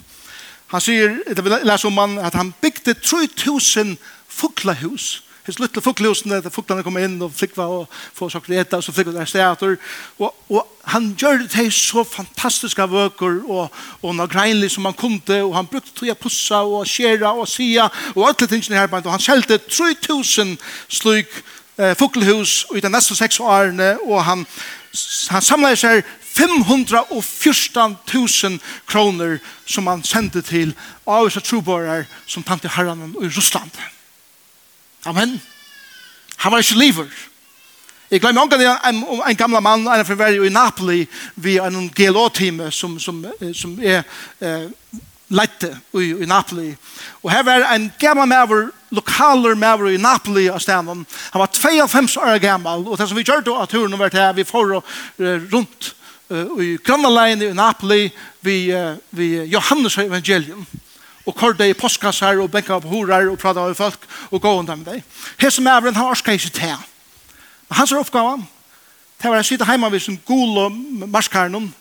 Han 0.72 0.82
sier, 0.82 1.20
det 1.28 1.44
vil 1.44 1.60
lese 1.68 1.88
om 1.90 1.98
han, 2.00 2.18
at 2.18 2.38
han 2.38 2.54
bygde 2.62 2.96
3000 3.04 3.98
fuklahus, 4.32 5.25
his 5.46 5.60
little 5.60 5.82
fuglhusene, 5.82 6.42
der 6.42 6.50
fuklene 6.50 6.84
kom 6.84 6.98
inn 6.98 7.22
og 7.22 7.34
flikva 7.36 7.64
og 7.70 7.88
få 8.18 8.30
saker 8.34 8.54
etter, 8.62 8.78
og 8.78 8.84
så 8.84 8.92
flikva 8.96 9.14
der 9.14 9.26
steater. 9.30 9.76
Og, 10.18 10.34
og 10.50 10.68
han 10.90 11.16
gjør 11.18 11.38
det 11.44 11.50
til 11.54 11.72
så 11.74 12.04
fantastiske 12.04 12.90
vøker 12.90 13.44
og, 13.46 13.70
og 14.02 14.16
noe 14.18 14.28
greinlig 14.32 14.72
som 14.74 14.86
han 14.90 14.98
kunde, 14.98 15.44
og 15.44 15.56
han 15.56 15.68
brukte 15.70 15.92
til 16.00 16.12
å 16.14 16.20
pussa 16.20 16.60
og 16.66 16.88
skjera 16.90 17.30
og 17.34 17.48
sia 17.50 17.90
og 18.16 18.28
alle 18.28 18.48
tingene 18.50 18.80
her, 18.82 18.90
og 18.90 19.12
han 19.12 19.22
skjelte 19.22 19.58
3000 19.70 20.58
slik 20.90 21.30
eh, 21.78 21.96
fuglhus 21.98 22.66
i 22.76 22.80
de 22.82 22.90
neste 22.90 23.16
seks 23.18 23.40
årene, 23.40 23.98
og 24.06 24.24
han, 24.26 24.46
han 25.30 25.42
samlet 25.46 25.80
seg 25.80 26.04
514.000 26.36 28.60
kroner 28.90 29.40
som 29.66 29.88
han 29.88 30.04
sendte 30.04 30.42
til 30.44 30.74
av 31.08 31.30
disse 31.30 31.42
som 32.28 32.44
tante 32.44 32.68
herren 32.76 33.16
i 33.22 33.28
Russland. 33.30 33.95
Amen. 35.06 35.42
Han 36.38 36.52
var 36.52 36.58
ikke 36.58 36.80
liver. 36.80 37.06
Jeg 38.12 38.22
glemmer 38.22 38.42
omgang 38.42 38.62
en, 38.62 38.96
en, 38.96 39.22
en 39.30 39.36
gamle 39.36 39.62
mann, 39.62 39.88
en 39.88 40.06
fra 40.06 40.16
Verge 40.16 40.46
i 40.46 40.50
Napoli, 40.50 41.08
vi 41.36 41.58
er 41.58 41.68
en 41.68 41.90
GLO-time 41.90 42.72
som, 42.72 43.00
som, 43.00 43.26
som 43.54 43.80
er 43.82 44.04
eh, 44.42 44.68
lette 45.28 45.72
i, 45.94 46.12
i 46.22 46.26
Napoli. 46.30 46.76
Og 47.24 47.32
her 47.32 47.44
var 47.44 47.66
en 47.74 47.92
gammel 48.00 48.30
maver, 48.30 48.70
lokaler 48.94 49.58
maver 49.58 49.94
i 49.94 50.02
Napoli 50.02 50.48
av 50.50 50.62
stedet. 50.62 51.06
Han 51.34 51.42
var 51.42 51.54
52 51.54 52.18
år 52.18 52.38
gammel, 52.38 52.88
og 52.88 52.98
det 52.98 53.10
som 53.10 53.18
vi 53.18 53.26
gjør 53.26 53.46
da 53.46 53.60
at 53.64 53.74
turen 53.74 54.00
var 54.00 54.14
til 54.14 54.38
vi 54.38 54.48
får 54.48 54.74
rundt 55.52 55.92
uh, 56.30 56.62
i 56.62 56.76
grannaleien 56.78 57.42
i 57.42 57.54
Napoli, 57.54 58.10
vi, 58.42 58.74
uh, 58.74 58.98
vi 59.10 59.34
Johannes 59.50 59.98
evangelium 59.98 60.66
og 61.26 61.36
kordet 61.36 61.72
i 61.72 61.78
postkassar 61.78 62.38
og 62.42 62.52
benka 62.52 62.80
på 62.80 62.92
horar 62.92 63.30
og 63.30 63.40
prata 63.42 63.66
med 63.66 63.78
folk 63.78 64.06
og 64.32 64.42
gå 64.42 64.52
under 64.60 64.76
med 64.76 64.86
deg. 64.86 65.04
Her 65.42 65.50
som 65.50 65.68
er 65.68 65.82
han 65.82 65.98
orska 66.06 66.32
ikke 66.32 66.50
til. 66.50 66.78
Men 67.70 67.78
hans 67.78 67.92
oppgave 67.92 68.44
det 69.22 69.32
var 69.32 69.40
å 69.40 69.48
sitte 69.48 69.66
hjemme 69.66 69.90
ved 69.92 70.04
sin 70.04 70.20
gul 70.28 70.58
og 70.60 70.76
marskarnen 71.08 71.72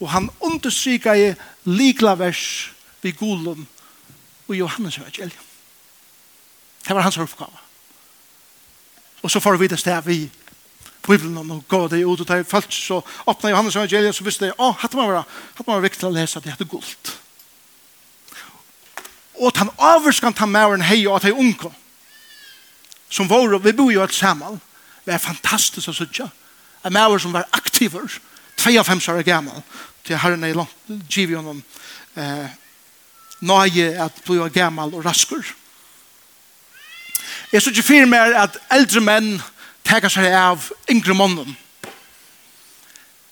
og 0.00 0.10
han 0.12 0.28
understryka 0.44 1.14
i 1.16 1.30
likla 1.64 2.14
vers 2.20 2.72
vid 3.02 3.16
gul 3.16 3.48
og 4.48 4.54
Johannes 4.54 4.98
evangelium. 4.98 5.46
Det 6.86 6.94
var 6.94 7.02
hans 7.02 7.18
oppgave. 7.18 7.64
Og 9.22 9.30
så 9.30 9.40
får 9.40 9.56
vi 9.56 9.68
det 9.68 9.78
sted 9.80 10.02
vi 10.06 10.30
Bibelen 11.06 11.50
og 11.50 11.64
gå 11.68 11.88
det 11.88 12.04
ut 12.04 12.20
og 12.20 12.26
ta 12.26 12.38
i 12.38 12.44
falt 12.44 12.72
så 12.74 13.00
åpna 13.26 13.50
Johannes 13.50 13.76
evangelium 13.76 14.12
så 14.12 14.24
visste 14.26 14.48
jeg, 14.48 14.56
å, 14.58 14.72
hatt 14.74 14.94
man 14.98 15.08
var, 15.08 15.26
hatt 15.54 15.66
man 15.66 15.78
var 15.78 15.86
viktig 15.86 16.06
å 16.06 16.10
lese 16.14 16.38
at 16.38 16.44
det 16.44 16.52
hette 16.54 16.66
gult 16.68 17.12
og 19.40 19.52
han 19.56 19.70
avvarskan 19.78 20.34
ta 20.34 20.46
mauren 20.46 20.84
hei 20.84 21.06
og 21.06 21.16
at 21.18 21.28
hei 21.28 21.32
unko 21.32 21.72
som 23.08 23.28
vår, 23.30 23.58
vi 23.62 23.72
bor 23.72 23.92
jo 23.92 24.02
et 24.02 24.14
samal 24.14 24.58
det 25.06 25.14
er 25.14 25.22
fantastisk 25.22 25.88
å 25.88 25.94
sutja 25.94 26.28
en 26.84 26.94
maur 26.94 27.18
som 27.22 27.34
var 27.34 27.48
aktiver 27.52 28.06
25 28.56 29.12
år 29.12 29.22
gammal 29.22 29.62
til 30.06 30.18
herren 30.18 30.44
er 30.44 30.56
langt 30.56 31.10
giv 31.10 31.34
jo 31.34 31.42
noen 31.42 31.62
eh, 32.16 32.48
nøye 33.40 33.88
at 34.00 34.22
bli 34.24 34.48
gammal 34.48 34.94
og 34.94 35.04
raskur. 35.04 35.44
Jeg 37.52 37.62
så 37.62 37.70
ikke 37.70 37.82
fyrir 37.82 38.06
mer 38.06 38.32
at 38.38 38.56
eldre 38.72 39.00
menn 39.00 39.36
teka 39.86 40.08
seg 40.10 40.32
av 40.34 40.70
yngre 40.90 41.14
mannen 41.14 41.54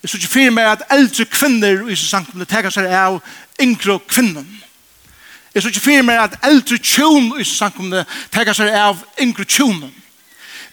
jeg 0.04 0.10
så 0.10 0.18
ikke 0.20 0.32
fyrir 0.34 0.52
mer 0.52 0.74
at 0.74 0.82
eldre 0.92 1.24
kvinner 1.24 1.86
i 1.88 1.96
sin 1.96 2.26
teka 2.44 2.70
seg 2.70 2.90
av 2.92 3.16
yngre 3.62 3.96
kvinner 4.04 4.44
Jeg 5.54 5.62
så 5.62 5.68
ikke 5.68 5.80
fyrir 5.80 6.02
meg 6.02 6.18
at 6.18 6.38
eldre 6.44 6.78
tjon 6.78 7.34
i 7.40 7.44
samkomne 7.46 8.04
tega 8.34 8.54
seg 8.54 8.74
av 8.74 9.04
yngre 9.22 9.44
tjónen. 9.46 9.92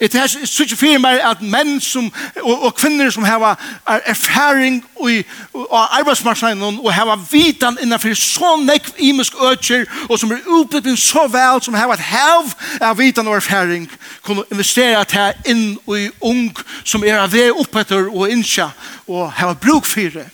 Jeg 0.02 0.30
så 0.30 0.64
ikke 0.64 0.76
fyrir 0.76 0.98
meg 0.98 1.20
at 1.22 1.44
menn 1.46 1.76
som, 1.82 2.08
og, 2.42 2.64
og 2.66 2.72
kvinner 2.76 3.10
som 3.14 3.24
har 3.24 3.60
erfaring 3.86 4.80
i, 5.10 5.20
og 5.54 5.98
arbeidsmarknaden 6.00 6.80
og 6.82 6.94
har 6.94 7.28
vitan 7.32 7.78
innanfor 7.82 8.16
så 8.18 8.56
nekv 8.58 8.96
imisk 8.98 9.36
øtjer 9.52 9.86
og 10.10 10.18
som 10.20 10.32
er 10.34 10.48
utbyggvin 10.48 10.98
så 10.98 11.28
vel 11.30 11.62
som 11.62 11.78
har 11.78 11.94
et 11.94 12.02
hev 12.02 12.50
av 12.82 12.98
vitan 12.98 13.28
og 13.28 13.36
erfaring 13.38 13.86
kunne 14.26 14.48
investere 14.52 15.04
til 15.06 15.54
inn 15.54 15.78
i 15.78 16.10
ung 16.22 16.58
som 16.84 17.06
er 17.06 17.20
av 17.22 17.30
det 17.30 17.52
oppetter 17.52 18.10
og 18.10 18.32
innsja 18.34 18.72
og 19.06 19.30
har 19.38 19.54
bruk 19.54 19.86
fyrir 19.86 20.26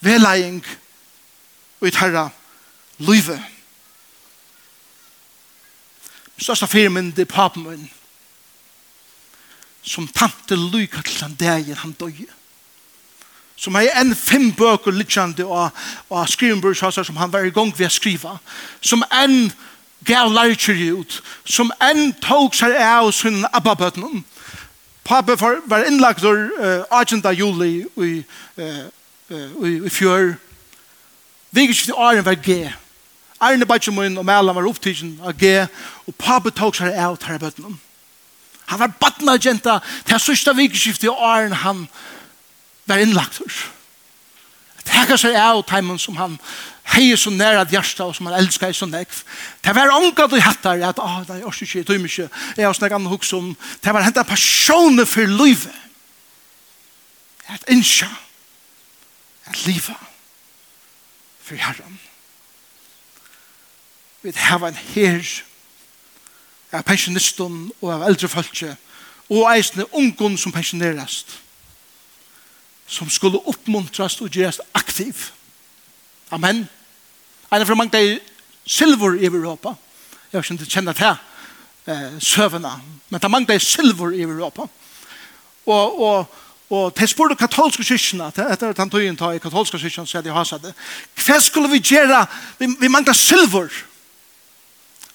velæging 0.00 0.64
og 1.80 1.88
i 1.88 1.94
terra 1.94 2.26
livet 2.98 3.57
største 6.38 6.66
firmen, 6.66 7.10
det 7.10 7.26
er 7.26 7.32
papen 7.34 7.64
min, 7.66 7.90
som 9.82 10.08
tante 10.08 10.56
lykker 10.56 11.02
til 11.02 11.20
den 11.20 11.34
dagen 11.34 11.76
han 11.76 11.92
døg. 11.92 12.26
Som 13.56 13.74
har 13.74 13.88
en 14.00 14.14
fem 14.14 14.52
bøker 14.52 14.90
lykkjande 14.94 15.44
og, 15.44 15.70
og 16.10 16.28
skrivenbørshaser 16.28 17.02
som 17.02 17.16
han 17.16 17.32
var 17.32 17.42
i 17.46 17.50
gang 17.50 17.72
ved 17.78 17.88
å 17.88 17.90
skrive. 17.90 18.36
Som 18.80 19.02
en 19.10 19.50
gav 20.06 20.30
lærkjer 20.30 20.92
ut. 20.94 21.22
Som 21.44 21.72
en 21.82 22.12
tog 22.22 22.54
seg 22.54 22.76
av 22.78 23.10
sin 23.12 23.42
abbabøtnen. 23.52 24.22
Pappa 25.04 25.34
var 25.66 25.88
innlagt 25.88 26.24
uh, 26.24 26.84
18. 26.90 27.24
juli 27.34 27.86
i, 27.96 28.12
uh, 28.60 28.84
uh, 29.32 29.66
i, 29.66 29.74
i 29.86 29.90
fjør. 29.90 30.36
Vigeskiftet 31.50 31.96
åren 31.96 32.24
var 32.24 32.38
g. 32.44 32.68
Arne 33.40 33.66
Bajtje 33.66 33.92
Moin 33.94 34.18
og 34.18 34.26
Mælan 34.26 34.56
var 34.56 34.66
opptidgen 34.66 35.18
av 35.22 35.36
G, 35.38 35.66
og 36.06 36.16
pappa 36.18 36.50
tog 36.50 36.74
seg 36.76 36.96
av 36.98 37.16
tar 37.22 37.38
bøtten. 37.38 37.78
Han 38.68 38.80
var 38.82 38.94
badna 39.00 39.38
jenta 39.40 39.78
til 40.04 40.20
sørsta 40.20 40.52
vikeskiftet 40.56 41.08
i 41.08 41.12
åren 41.12 41.54
han 41.64 41.86
var 42.88 43.00
innlagt 43.00 43.38
hos. 43.40 43.62
Tekka 44.88 45.16
seg 45.20 45.36
av 45.38 45.62
taimen 45.68 46.00
som 46.00 46.16
han 46.18 46.36
hei 46.94 47.12
så 47.20 47.30
næra 47.32 47.66
djersta 47.68 48.06
og 48.08 48.16
som 48.16 48.28
han 48.28 48.38
elskar 48.40 48.72
så 48.76 48.88
nekv. 48.88 49.22
Det 49.64 49.74
var 49.76 49.92
ånga 49.92 50.26
du 50.28 50.38
hattar 50.40 50.80
at, 50.84 51.00
ah, 51.00 51.20
det 51.28 51.38
er 51.38 51.44
ikke, 51.44 51.84
det 51.84 51.96
er 51.96 52.04
ikke, 52.04 52.28
jeg 52.56 52.66
har 52.66 52.76
snakka 52.76 52.96
annan 52.96 53.12
hugsa 53.12 53.36
om. 53.36 53.52
Det 53.84 53.94
var 53.94 54.06
henta 54.06 54.24
passioner 54.24 55.08
for 55.08 55.28
livet. 55.28 55.84
Et 57.54 57.70
innsja, 57.72 58.08
et 59.48 59.64
livet 59.66 59.96
for 61.40 61.56
herren 61.56 62.00
vi 64.22 64.32
har 64.34 64.66
en 64.66 64.74
her 64.94 65.26
av 66.72 66.82
pensjonisten 66.82 67.68
og 67.80 67.92
av 67.92 68.06
eldre 68.08 68.28
folke 68.28 68.74
og 69.28 69.44
eisne 69.52 69.86
ungen 69.92 70.38
som 70.40 70.52
pensjonerast 70.52 71.38
som 72.88 73.10
skulle 73.12 73.40
oppmuntrast 73.44 74.22
og 74.24 74.32
gjerast 74.32 74.62
aktiv. 74.74 75.28
Amen. 76.32 76.64
Ein 77.52 77.62
av 77.62 77.76
mange 77.76 78.00
er 78.00 78.18
silver 78.64 79.18
i 79.20 79.28
Europa. 79.28 79.74
Jeg 80.32 80.38
har 80.38 80.44
ikke 80.44 80.80
om 80.80 80.94
til 80.94 81.06
eh, 81.86 82.20
søvende, 82.20 82.72
men 83.08 83.20
det 83.20 83.24
er 83.24 83.28
mange 83.28 83.54
er 83.54 83.58
silver 83.58 84.10
i 84.16 84.22
Europa. 84.22 84.66
Og, 85.66 86.00
og, 86.00 86.34
og 86.70 86.94
til 86.94 87.08
spør 87.08 87.28
du 87.28 87.34
katolske 87.34 87.84
kyrkene, 87.84 88.28
etter 88.28 88.70
at 88.70 88.78
han 88.78 88.90
tog 88.90 89.04
inn 89.04 89.20
i 89.20 89.38
katolske 89.38 89.78
kyrkene, 89.78 90.06
så 90.06 90.18
hadde 90.18 90.28
jeg 90.28 90.36
haset 90.36 90.64
det. 90.64 90.74
Hva 91.26 91.40
skulle 91.40 91.68
vi 91.68 91.84
gjøre? 91.84 92.26
Vi, 92.58 92.72
vi 92.80 92.88
mangler 92.88 93.12
silver. 93.12 93.68
Silver 93.68 93.87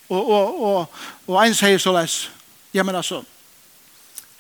Og, 0.10 0.30
og, 0.30 0.62
og, 0.62 0.99
og 1.28 1.39
en 1.45 1.56
sier 1.56 1.80
så 1.80 1.93
les, 1.95 2.18
ja, 2.74 2.84
men 2.84 2.95
altså, 2.95 3.24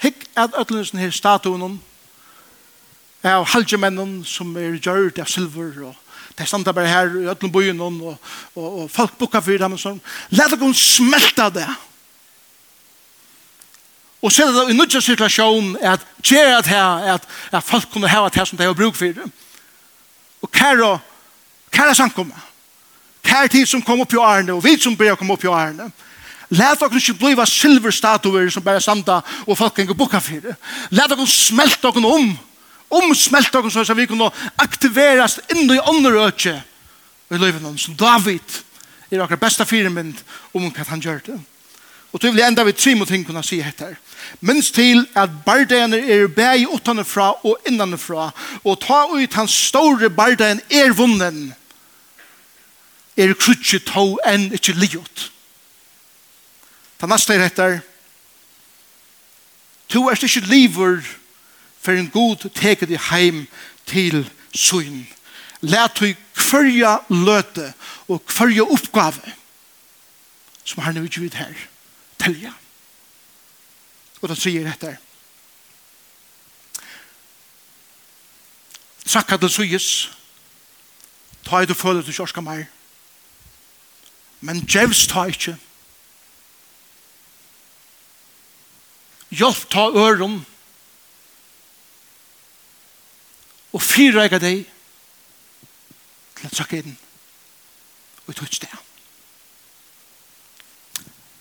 hikk 0.03 0.25
at 0.35 0.55
ødelendelsen 0.59 0.99
her 0.99 1.13
statuen 1.15 1.79
av 3.23 3.45
halgemennen 3.53 4.23
som 4.27 4.51
er 4.59 4.75
gjørt 4.77 5.21
av 5.23 5.31
silver 5.31 5.85
og 5.87 5.99
Det 6.33 6.47
er 6.47 6.49
standa 6.49 6.71
bare 6.73 6.89
her 6.89 7.11
i 7.13 7.27
ötlun 7.29 7.51
byen 7.53 7.81
og, 7.81 8.17
og, 8.55 8.79
og 8.81 8.91
folk 8.91 9.17
bukka 9.19 9.37
for 9.41 9.57
dem 9.61 9.75
og 9.75 9.79
sånn. 9.79 9.99
let 10.33 10.49
dere 10.49 10.73
smelte 10.73 11.45
det. 11.53 11.67
Og 14.23 14.31
så 14.31 14.47
er 14.47 14.55
det 14.55 14.71
i 14.71 14.77
nødja 14.77 15.01
situasjon 15.03 15.75
at 15.83 16.01
gjer 16.23 16.55
at 16.57 16.67
her, 16.71 17.13
at, 17.13 17.27
at 17.51 17.63
folk 17.63 17.85
kunne 17.91 18.09
hava 18.09 18.31
det 18.33 18.47
som 18.47 18.57
de 18.57 18.65
har 18.65 18.73
bruk 18.73 18.95
fyrir. 18.95 19.27
Og 20.41 20.51
kære, 20.51 20.97
kære 21.71 21.95
samkommet. 21.95 22.52
Tær 23.23 23.47
tid 23.47 23.67
som 23.67 23.81
kom 23.81 24.01
upp 24.01 24.13
i 24.13 24.19
årene, 24.19 24.53
og 24.53 24.63
vi 24.63 24.77
som 24.79 24.95
ber 24.95 25.15
kom 25.15 25.31
upp 25.31 25.43
i 25.43 25.51
Arne. 25.51 25.91
Lät 26.49 26.81
oss 26.81 27.09
inte 27.09 27.19
bliva 27.19 27.45
silverstatuer 27.45 28.49
som 28.49 28.63
bara 28.63 28.79
samta 28.79 29.21
og 29.47 29.57
folk 29.57 29.75
kan 29.75 29.97
boka 29.97 30.21
det. 30.27 30.55
Lät 30.89 31.11
oss 31.11 31.47
smälta 31.47 31.91
dere 31.91 32.05
om. 32.05 32.37
Omsmelte 32.89 33.61
dere 33.61 33.71
så 33.71 33.79
att 33.79 33.97
vi 33.97 34.07
kan 34.07 34.31
aktiveras 34.55 35.39
in 35.49 35.71
i 35.71 35.79
ånderöke. 35.79 36.61
Vi 37.29 37.37
lever 37.37 37.59
någon 37.59 37.77
som 37.77 37.95
David 37.95 38.41
er 39.09 39.17
dere 39.17 39.37
bästa 39.37 39.65
firmynd 39.65 40.21
om 40.51 40.69
hva 40.69 40.85
han 40.87 41.01
gjør 41.01 41.21
det. 41.25 41.39
Og 42.13 42.21
til 42.21 42.31
vil 42.31 42.39
jeg 42.39 42.47
enda 42.47 42.63
vi 42.63 42.71
tre 42.71 42.93
mot 42.95 43.07
ting 43.07 43.25
kunne 43.25 43.43
si 43.43 43.59
etter. 43.61 43.95
Minns 44.41 44.71
til 44.71 45.07
at 45.15 45.29
bardeene 45.45 45.97
er 45.97 46.27
bæg 46.27 46.67
utanfra 46.69 47.31
og 47.43 47.57
innanfra, 47.67 48.29
og 48.63 48.79
ta 48.79 49.07
ut 49.09 49.33
hans 49.33 49.51
store 49.69 50.09
bardeien 50.09 50.61
er 50.69 50.93
vunnen 50.93 51.53
er 53.17 53.33
krutsi 53.37 53.79
to 53.79 54.17
enn 54.25 54.51
ikkje 54.55 54.75
liot. 54.77 55.27
Ta 56.97 57.09
nasta 57.09 57.35
er 57.35 57.45
etter, 57.45 57.81
to 59.91 60.07
er 60.09 60.17
ikkje 60.17 60.47
liver 60.49 61.03
for 61.83 61.93
en 61.93 62.09
god 62.09 62.47
teke 62.55 62.87
i 62.89 62.99
heim 63.11 63.45
til 63.85 64.23
syn. 64.55 65.05
Læt 65.61 65.99
du 65.99 66.09
kvarja 66.35 66.97
løte 67.09 67.73
og 68.07 68.25
kvarja 68.25 68.65
oppgave 68.65 69.33
som 70.65 70.83
har 70.83 70.91
nu 70.91 71.07
gjort 71.07 71.33
her, 71.33 71.53
telja. 72.19 72.53
Og 74.21 74.29
da 74.29 74.35
sier 74.39 74.67
etter, 74.71 74.95
Sakka 79.13 79.37
til 79.37 79.49
suyes, 79.51 79.87
ta 81.43 81.59
i 81.61 81.67
du 81.67 81.75
føler 81.75 82.01
du 82.01 82.11
kjorska 82.15 82.41
meir, 82.41 82.63
men 84.43 84.65
djevs 84.67 85.05
ta 85.07 85.23
ikke. 85.31 85.55
Hjelp 89.31 89.69
ta 89.71 89.87
øren 89.87 90.41
og 93.73 93.81
fyrreika 93.81 94.37
deg 94.43 94.65
til 96.35 96.49
å 96.49 96.51
trykke 96.57 96.81
inn 96.83 96.97
og 98.27 98.35
tog 98.35 98.51
sted. 98.51 98.75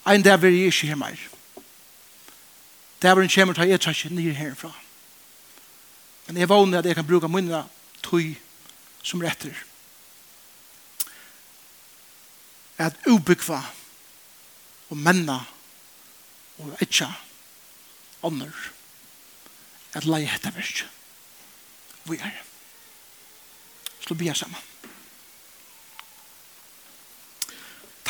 Ein 0.07 0.23
dag 0.23 0.39
vil 0.43 0.55
jeg 0.55 0.71
ikke 0.71 0.93
her 0.93 1.03
mer. 1.03 1.19
Der 3.03 3.15
vil 3.19 3.27
jeg 3.27 3.35
kommer 3.35 3.59
til 3.59 3.75
å 3.75 3.83
ta 3.83 3.91
ikke 3.91 4.15
nye 4.15 4.35
herfra. 4.39 4.71
Men 6.27 6.39
jeg 6.39 6.49
vågner 6.49 6.79
at 6.79 6.87
jeg 6.87 6.97
kan 6.97 7.07
bruke 7.07 7.29
munnene 7.29 7.67
tog 8.03 8.35
som 9.03 9.23
retter. 9.23 9.59
at 12.87 13.07
ubekva 13.07 13.61
og 14.91 14.97
menna 14.99 15.39
og 16.63 16.75
etja 16.85 17.09
ånder 18.27 18.53
at 19.97 20.09
leie 20.09 20.31
hetta 20.31 20.53
versk 20.55 20.85
vi 22.11 22.19
er 22.19 22.37
slå 24.03 24.19
bia 24.19 24.35
saman 24.35 24.69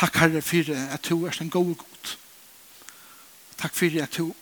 Takk 0.03 0.17
Herre 0.19 0.41
for 0.43 0.67
at 0.75 1.05
du 1.07 1.25
er 1.25 1.37
en 1.41 1.49
god 1.49 1.75
god. 1.75 2.17
Takk 3.57 3.75
for 3.75 4.01
at 4.03 4.17
du 4.17 4.33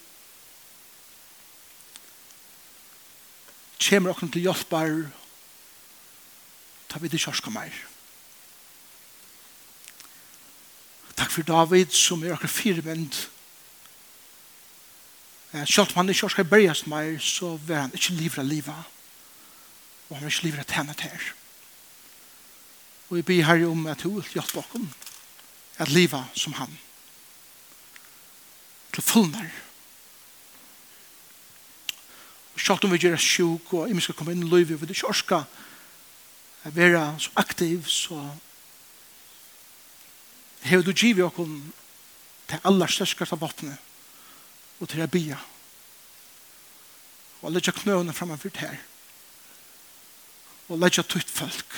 kommer 3.89 4.09
oss 4.09 4.31
til 4.31 4.41
hjelp 4.41 4.73
ta 6.89 6.99
vi 6.99 7.09
til 7.09 7.21
kjørska 7.21 7.53
meir. 7.53 7.90
takk 11.31 11.47
for 11.47 11.65
David 11.65 11.91
som 11.91 12.23
er 12.23 12.33
akkurat 12.33 12.49
firevendt. 12.49 13.29
Selv 15.65 15.89
om 15.91 15.95
han 15.95 16.09
ikke 16.09 16.29
skal 16.29 16.45
berges 16.45 16.87
mer, 16.87 17.19
så 17.19 17.57
vil 17.57 17.75
han 17.75 17.91
ikke 17.93 18.13
livet 18.13 18.37
av 18.37 18.45
livet. 18.45 18.83
Og 20.09 20.17
han 20.17 20.25
vil 20.25 20.31
ikke 20.31 20.43
livet 20.43 20.77
av 20.77 20.93
til 20.93 21.09
her. 21.09 21.33
Og 23.09 23.17
vi 23.17 23.21
ber 23.21 23.43
her 23.43 23.67
om 23.67 23.87
at 23.87 24.01
hun 24.01 24.15
vil 24.15 24.33
hjelpe 24.33 24.63
dere 24.73 24.87
at 25.77 25.89
livet 25.89 26.25
som 26.35 26.53
han. 26.53 26.79
Til 28.93 29.03
fullmer. 29.03 29.49
Og 32.53 32.59
selv 32.59 32.85
om 32.85 32.91
vi 32.91 32.97
gjør 32.97 33.17
sjuk 33.17 33.73
og 33.73 33.89
vi 33.95 34.01
skal 34.01 34.15
komme 34.15 34.31
inn 34.31 34.43
i 34.43 34.49
livet, 34.49 34.69
vi 34.69 34.79
vil 34.79 34.89
ikke 34.89 35.07
orske 35.07 35.43
å 36.63 36.71
være 36.75 37.19
så 37.19 37.31
aktiv, 37.35 37.87
så 37.87 38.19
Hever 40.61 40.83
du 40.83 40.93
givet 40.93 41.25
okkom 41.25 41.73
til 42.47 42.67
aller 42.67 42.91
størskaste 42.91 43.37
våpenet 43.39 43.77
og 44.81 44.89
til 44.89 45.03
å 45.03 45.09
bia. 45.09 45.37
Og 47.41 47.53
legge 47.53 47.73
knøene 47.73 48.13
fremme 48.13 48.37
framfor 48.37 48.61
her. 48.61 48.77
Og 50.69 50.79
legge 50.79 51.03
tutt 51.03 51.29
folk 51.29 51.77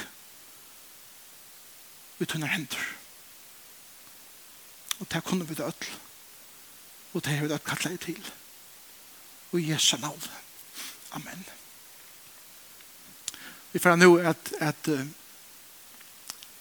ut 2.20 2.36
under 2.36 2.48
hender. 2.48 2.84
Og 5.00 5.08
det 5.12 5.24
kunne 5.24 5.48
vi 5.48 5.56
det 5.56 5.66
ødel. 5.66 5.90
Og 7.14 7.24
det 7.24 7.34
har 7.34 7.42
vi 7.42 7.54
det 7.54 7.64
kallet 7.64 8.00
til. 8.00 8.32
Og 9.52 9.60
i 9.60 9.72
Jesu 9.72 9.98
navn. 9.98 10.22
Amen. 11.12 11.46
Vi 13.72 13.80
får 13.80 13.96
nå 13.96 14.18
at, 14.18 14.54
at 14.60 14.88
uh, 14.88 15.08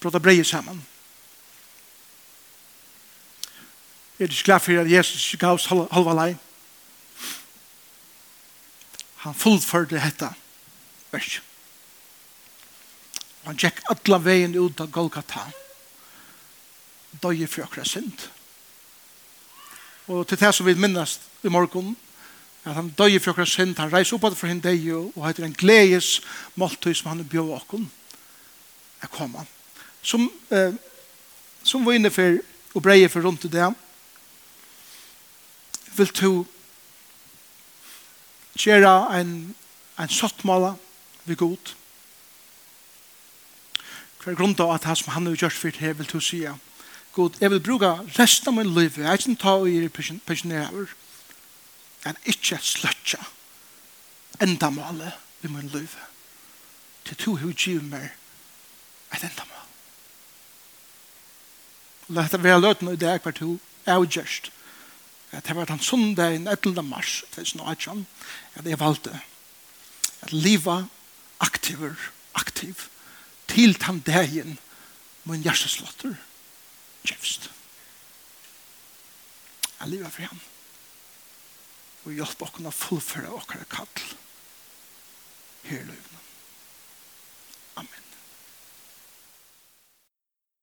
bråta 0.01 0.19
breie 0.19 0.45
sammen. 0.45 0.87
er 4.23 4.27
det 4.27 4.43
glad 4.45 4.61
for 4.61 4.81
at 4.81 4.91
Jesus 4.91 5.37
gav 5.39 5.55
oss 5.55 5.67
halva 5.67 6.15
lei. 6.15 6.35
Han 9.23 9.35
fullførte 9.35 9.99
dette 9.99 10.29
vers. 11.13 11.41
Han 13.47 13.59
tjekk 13.59 13.83
alle 13.91 14.19
veien 14.23 14.55
ut 14.59 14.81
av 14.81 14.91
Golgata. 14.95 15.49
Døye 17.23 17.49
for 17.51 17.67
akkurat 17.67 17.91
synd. 17.91 18.29
Og 20.11 20.27
til 20.27 20.39
det 20.39 20.53
som 20.55 20.67
vi 20.67 20.75
minnes 20.75 21.19
i 21.43 21.51
morgen, 21.51 21.97
at 22.65 22.75
han 22.79 22.93
døye 22.99 23.21
for 23.21 23.35
akkurat 23.35 23.51
synd, 23.51 23.75
han 23.79 23.93
reiser 23.93 24.19
opp 24.19 24.37
for 24.39 24.51
henne 24.51 24.63
deg 24.63 24.87
og 24.95 25.27
heter 25.27 25.47
en 25.47 25.59
gledes 25.59 26.21
måltøy 26.55 26.95
som 26.95 27.11
han 27.13 27.27
bjør 27.27 27.57
åkken. 27.59 27.91
Jeg 29.03 29.11
kommer. 29.11 29.47
Som, 30.03 30.31
eh, 30.51 30.75
som 31.63 31.87
var 31.87 31.99
inne 31.99 32.11
for 32.11 32.39
og 32.75 32.83
breie 32.83 33.09
for 33.09 33.25
rundt 33.25 33.45
i 33.45 33.53
det, 33.53 33.69
vil 35.97 36.13
du 36.21 36.45
gjøre 38.59 39.21
en, 39.21 39.55
en 39.99 40.09
sottmåla 40.09 40.75
ved 41.25 41.37
god. 41.37 41.75
Hver 44.23 44.37
grunn 44.39 44.55
av 44.63 44.77
at 44.77 44.87
det 44.87 44.99
som 45.01 45.13
han 45.17 45.27
har 45.27 45.37
gjort 45.37 45.59
for 45.59 45.75
det 45.75 45.97
vil 45.99 46.11
du 46.13 46.21
si 46.21 46.45
God, 47.13 47.37
jeg 47.41 47.51
vil 47.51 47.61
bruke 47.61 47.91
resten 48.17 48.49
av 48.49 48.55
min 48.57 48.75
liv. 48.75 48.95
Jeg 48.97 49.05
er 49.05 49.19
ikke 49.19 49.35
ta 49.37 49.53
og 49.61 49.69
gjøre 49.69 50.19
pensjonerer. 50.27 50.95
Jeg 52.05 52.15
er 52.15 52.31
ikke 52.33 52.59
sløtja 52.63 53.21
enda 54.41 54.71
målet 54.71 55.13
i 55.45 55.51
min 55.53 55.69
liv. 55.75 55.93
Til 57.05 57.17
to 57.17 57.37
hun 57.37 57.53
giver 57.53 57.83
meg 57.83 58.09
et 59.13 59.27
enda 59.27 59.45
mål. 59.45 59.67
Og 62.09 62.17
dette 62.17 62.41
vil 62.41 62.51
jeg 62.51 62.63
løte 62.65 62.85
noe 62.85 62.97
i 62.97 63.01
det 63.01 63.11
jeg 63.11 63.23
hvert 63.27 63.45
hun 63.45 63.61
er 63.87 64.07
gjørst 64.07 64.53
at 65.33 65.47
det 65.49 65.57
var 65.57 65.69
den 65.69 65.81
sundag 65.81 66.35
i 66.37 66.41
11. 66.45 66.83
mars 66.85 67.23
2018 67.33 68.07
at 68.55 68.67
jeg 68.69 68.81
valgte 68.81 69.15
at 70.23 70.33
livet 70.33 70.89
aktiver, 71.41 71.97
aktiv 72.35 72.89
til 73.49 73.75
den 73.81 74.01
dagen 74.01 74.59
min 75.25 75.43
hjerteslotter 75.43 76.15
kjøpst. 77.07 77.51
Jeg 79.81 79.91
liva 79.91 80.11
for 80.13 80.29
ham 80.29 80.41
og 82.03 82.17
hjelp 82.17 82.43
oss 82.43 82.59
å 82.67 82.75
fullføre 82.75 83.35
okkara 83.35 83.67
kall 83.71 84.07
her 85.67 85.87
i 85.87 86.12